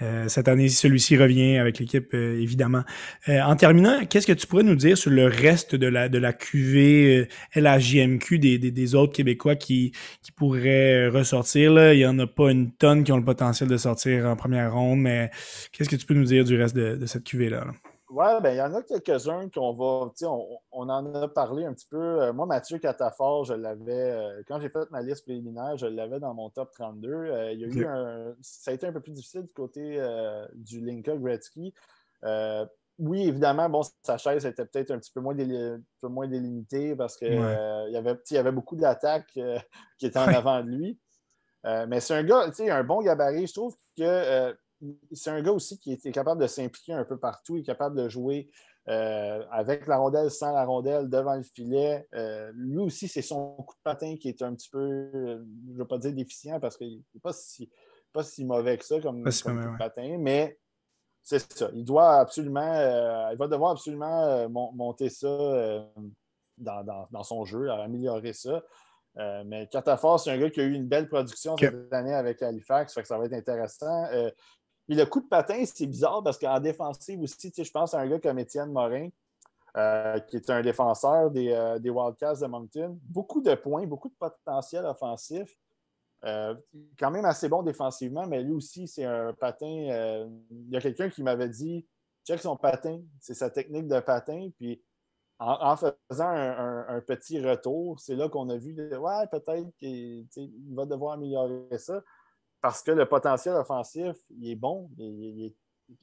[0.00, 2.82] euh, cette année, celui-ci revient avec l'équipe, euh, évidemment.
[3.28, 6.18] Euh, en terminant, qu'est-ce que tu pourrais nous dire sur le reste de la, de
[6.18, 11.72] la QV LHJMQ des, des, des, autres Québécois qui, qui pourraient ressortir?
[11.72, 11.94] Là?
[11.94, 14.72] Il n'y en a pas une tonne qui ont le potentiel de sortir en première
[14.72, 15.30] ronde, mais
[15.72, 17.64] qu'est-ce que tu peux nous dire du reste de, de cette QV-là?
[17.64, 17.72] là?
[18.10, 20.10] Oui, ben, il y en a quelques-uns qu'on va.
[20.22, 22.22] On, on en a parlé un petit peu.
[22.22, 24.12] Euh, moi, Mathieu Catafort, je l'avais.
[24.12, 27.08] Euh, quand j'ai fait ma liste préliminaire, je l'avais dans mon top 32.
[27.08, 30.02] Euh, il y a eu un, ça a été un peu plus difficile du côté
[30.54, 31.74] du Linka Gretzky.
[32.98, 35.36] oui, évidemment, bon, sa chaise était peut-être un petit peu moins,
[36.02, 39.38] moins délimitée parce qu'il y, avait, il y avait beaucoup d'attaques
[39.98, 40.98] qui étaient en avant de lui.
[41.64, 43.46] mais c'est un gars, tu sais, un bon gabarit.
[43.46, 44.56] Je trouve que
[45.12, 47.96] c'est un gars aussi qui est capable de s'impliquer un peu partout, il est capable
[47.96, 48.50] de jouer
[48.88, 52.08] euh, avec la rondelle, sans la rondelle, devant le filet.
[52.14, 55.78] Euh, lui aussi, c'est son coup de patin qui est un petit peu, je ne
[55.78, 57.70] veux pas dire déficient parce qu'il n'est pas si,
[58.14, 60.58] pas si mauvais que ça comme, coup de patin, mais
[61.22, 61.68] c'est ça.
[61.74, 65.28] Il doit absolument, euh, il va devoir absolument monter ça
[66.56, 68.62] dans, son jeu, améliorer ça.
[69.44, 72.94] mais Catafort, c'est un gars qui a eu une belle production cette année avec Halifax,
[72.94, 74.06] fait que ça va être intéressant.
[74.88, 78.08] Puis le coup de patin, c'est bizarre parce qu'en défensive aussi, je pense à un
[78.08, 79.10] gars comme Étienne Morin,
[79.76, 82.98] euh, qui est un défenseur des, euh, Wildcats de Moncton.
[83.02, 85.54] Beaucoup de points, beaucoup de potentiel offensif.
[86.24, 86.54] Euh,
[86.98, 89.66] quand même assez bon défensivement, mais lui aussi, c'est un patin.
[90.50, 91.86] il y a quelqu'un qui m'avait dit
[92.26, 94.48] check son patin, c'est sa technique de patin.
[94.56, 94.82] Puis
[95.38, 100.26] en, faisant un, petit retour, c'est là qu'on a vu, ouais, peut-être qu'il
[100.72, 102.02] va devoir améliorer ça
[102.60, 104.90] parce que le potentiel offensif, il est bon.
[104.98, 105.54] Il, est,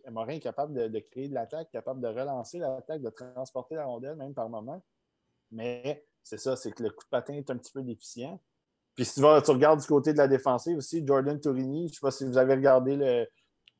[0.10, 4.16] Morin est capable de, créer de l'attaque, capable de relancer l'attaque, de transporter la rondelle,
[4.16, 4.84] même par moment.
[5.52, 8.40] Mais c'est ça, c'est que le coup de patin est un petit peu déficient.
[8.96, 11.92] Puis si tu, vas, tu regardes du côté de la défensive aussi, Jordan Tourini, je
[11.92, 13.28] ne sais pas si vous avez regardé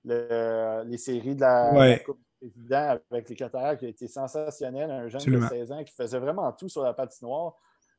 [0.04, 5.24] les séries de la, Coupe Président avec les Qataris, qui a été sensationnel, un jeune
[5.24, 7.56] de 16 ans qui faisait vraiment tout sur la patinoire.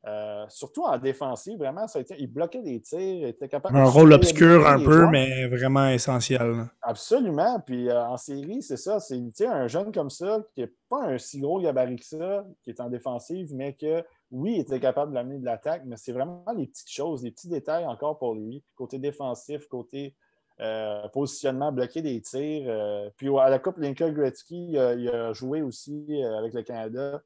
[0.07, 3.75] Euh, surtout en défensive, vraiment, ça a été, il bloquait des tirs, il était capable
[3.75, 6.65] Un rôle obscur un peu, mais vraiment essentiel.
[6.81, 7.59] Absolument.
[7.65, 9.01] Puis euh, en série, c'est ça.
[9.01, 12.69] C'est un jeune comme ça, qui n'est pas un si gros gabarit que ça, qui
[12.69, 14.01] est en défensive, mais que
[14.31, 17.49] oui, il était capable d'amener de l'attaque, mais c'est vraiment les petites choses, les petits
[17.49, 18.63] détails encore pour lui.
[18.75, 20.15] Côté défensif, côté
[20.61, 23.11] euh, positionnement, bloquer des tirs.
[23.17, 27.21] puis à la Coupe Lincoln Gretzky, il a joué aussi avec le Canada.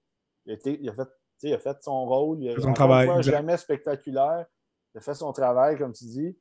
[0.48, 1.08] Il il a fait
[1.44, 2.42] il a fait son rôle.
[2.42, 3.10] Il a son travail.
[3.24, 4.46] jamais spectaculaire.
[4.94, 6.38] Il a fait son travail, comme tu dis.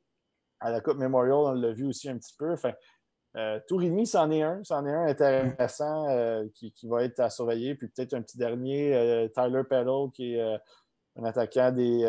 [0.59, 2.51] À la Coupe Memorial, on l'a vu aussi un petit peu.
[2.53, 2.73] Enfin,
[3.37, 4.61] euh, Tourini, c'en est un.
[4.63, 7.75] C'en est un intéressant euh, qui, va être à surveiller.
[7.75, 10.59] Puis peut-être un petit dernier, euh, Tyler Peddle, qui est
[11.17, 11.99] un attaquant des,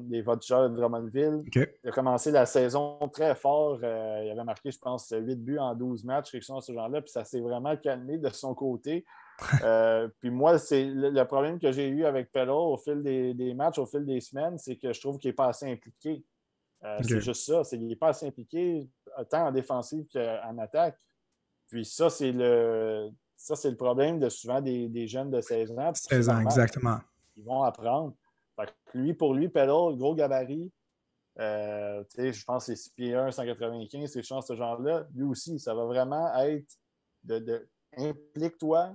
[0.00, 1.42] des de Drummondville.
[1.54, 3.78] Il a commencé la saison très fort.
[3.80, 7.00] il avait marqué, je pense, 8 buts en 12 matchs, quelque chose de ce genre-là.
[7.00, 9.04] Puis ça s'est vraiment calmé de son côté.
[9.64, 13.78] Euh, puis moi, c'est le, problème que j'ai eu avec Pello au fil des, matchs,
[13.78, 16.24] au fil des semaines, c'est que je trouve qu'il n'est pas assez impliqué.
[16.84, 17.64] Euh, c'est juste ça.
[17.64, 18.88] C'est qu'il n'est pas assez impliqué
[19.30, 20.96] tant en défensive qu'en attaque.
[21.68, 25.92] Puis ça, c'est le ça, c'est le problème de souvent des, jeunes de 16 ans.
[25.94, 26.98] 16 ans, exactement.
[27.36, 28.14] Ils vont apprendre.
[28.94, 30.70] lui, pour lui, Pello, gros gabarit,
[31.40, 35.06] euh, je pense que c'est 6 pieds 1, 195, c'est chance ce genre-là.
[35.14, 36.78] Lui aussi, ça va vraiment être
[37.24, 38.94] de implique-toi,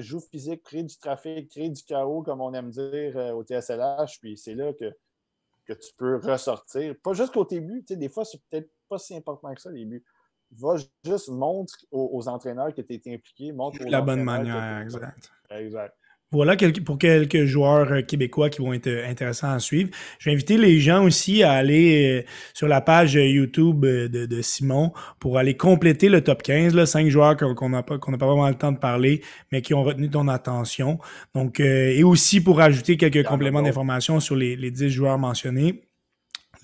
[0.00, 4.18] joue physique, crée du trafic, crée du chaos, comme on aime dire euh, au TSLH,
[4.20, 4.92] puis c'est là que,
[5.66, 6.94] que tu peux ressortir.
[7.02, 10.04] Pas juste côté but, des fois, c'est peut-être pas si important que ça, les buts.
[10.56, 15.32] Va juste montre aux, entraîneurs que tu es impliqué, montre La bonne manière, exact.
[15.50, 15.96] Exact.
[16.34, 19.90] Voilà pour quelques joueurs euh, québécois qui vont être euh, intéressants à suivre.
[20.18, 24.92] Je vais inviter les gens aussi à aller euh, sur la page YouTube de, Simon
[25.20, 26.74] pour aller compléter le top 15.
[26.74, 29.22] Là, cinq joueurs qu'on n'a pas, qu'on pas vraiment le temps de parler,
[29.52, 30.98] mais qui ont retenu ton attention.
[31.36, 35.84] Donc, et aussi pour ajouter quelques compléments d'informations sur les, les 10 joueurs mentionnés.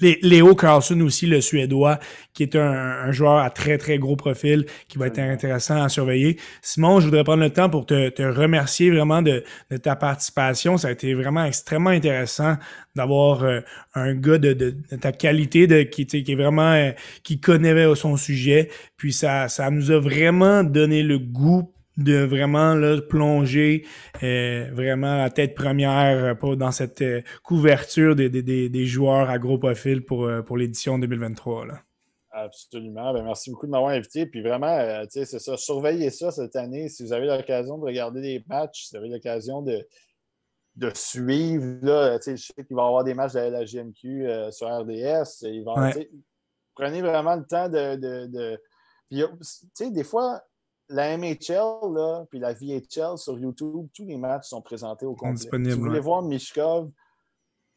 [0.01, 1.98] Léo Carlson aussi, le Suédois,
[2.32, 6.38] qui est un, joueur à très, très gros profil, qui va être intéressant à surveiller.
[6.62, 9.44] Simon, je voudrais prendre le temps pour te, remercier vraiment de,
[9.82, 10.76] ta participation.
[10.76, 12.57] Ça a été vraiment extrêmement intéressant
[12.94, 13.61] d'avoir euh,
[13.94, 16.92] un gars de, ta qualité, de, qui, qui est vraiment, euh,
[17.22, 18.70] qui connaît son sujet.
[18.96, 23.86] Puis ça, ça nous a vraiment donné le goût de vraiment là, plonger
[24.22, 29.38] euh, vraiment la tête première euh, dans cette euh, couverture des, des, des, joueurs à
[29.38, 31.66] gros profil pour, pour l'édition 2023.
[31.66, 31.80] Là.
[32.32, 33.12] Absolument.
[33.12, 34.26] Ben, merci beaucoup de m'avoir invité.
[34.26, 35.57] Puis vraiment, c'est ça.
[35.57, 36.88] Surveillez ça cette année.
[36.88, 39.86] Si vous avez l'occasion de regarder des matchs, si vous avez l'occasion de,
[40.76, 44.68] de suivre, là, je sais qu'il va y avoir des matchs de la GMQ sur
[44.68, 45.45] RDS.
[46.74, 47.97] Prenez vraiment le temps de.
[47.97, 48.62] de, de...
[49.11, 50.41] Puis, des fois,
[50.91, 55.36] la MHL, là, puis la VHL sur YouTube, tous les matchs sont présentés au complet.
[55.36, 56.91] Si vous voulez voir Mishkov,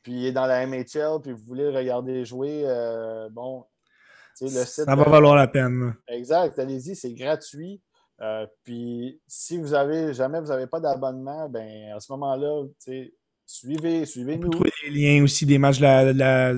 [0.01, 3.65] puis il est dans la MHL, puis vous voulez regarder jouer, euh, bon,
[4.41, 4.85] le site.
[4.85, 5.95] Ça va valoir la peine.
[6.07, 7.81] Exact, allez-y, c'est gratuit.
[8.21, 12.63] Euh, puis si vous avez jamais vous n'avez pas d'abonnement, ben à ce moment-là,
[13.53, 14.49] Suivez, suivez-nous.
[14.49, 16.53] trouver des liens aussi des matchs de la, la,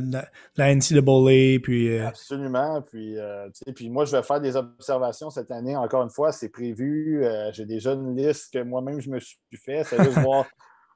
[0.55, 1.59] la, NCAA.
[1.61, 2.81] Puis, euh, Absolument.
[2.83, 5.75] Puis, euh, puis moi, je vais faire des observations cette année.
[5.75, 7.25] Encore une fois, c'est prévu.
[7.25, 9.83] Euh, j'ai déjà une liste que moi-même je me suis fait.
[9.83, 10.45] C'est juste voir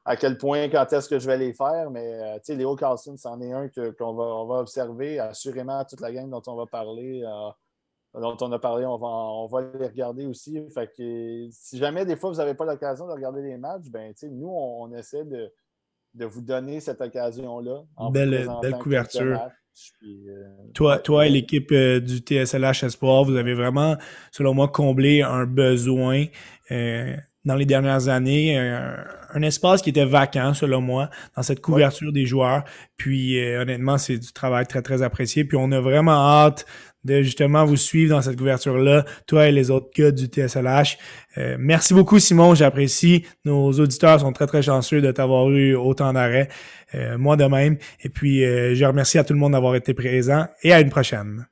[0.05, 1.91] à quel point, quand est-ce que je vais les faire.
[1.91, 5.19] Mais Léo Carlson, c'en est un qu'on va, on va observer.
[5.19, 7.25] Assurément, toute la gang dont on va parler
[8.13, 10.59] dont on a parlé, on va, on va les regarder aussi.
[10.73, 14.13] Fait que si jamais des fois vous n'avez pas l'occasion de regarder les matchs, ben,
[14.31, 15.51] nous, on, essaie de,
[16.13, 17.83] de vous donner cette occasion-là.
[18.11, 19.39] Belle, belle couverture.
[20.03, 20.43] Euh,
[20.73, 23.97] toi, toi et l'équipe euh, du TSLH Espoir, vous avez vraiment,
[24.31, 26.25] selon moi, comblé un besoin
[26.71, 32.11] euh, dans les dernières années, un, espace qui était vacant, selon moi, dans cette couverture
[32.11, 32.63] des joueurs.
[32.97, 35.45] Puis, honnêtement, c'est du travail très, très apprécié.
[35.45, 36.65] Puis, on a vraiment hâte
[37.03, 40.97] de justement vous suivre dans cette couverture-là, toi et les autres gars du TSLH.
[41.37, 43.25] Euh, merci beaucoup, Simon, j'apprécie.
[43.45, 46.49] Nos auditeurs sont très, très chanceux de t'avoir eu autant d'arrêts,
[46.95, 47.77] euh, moi de même.
[48.03, 50.89] Et puis, euh, je remercie à tout le monde d'avoir été présent et à une
[50.89, 51.47] prochaine.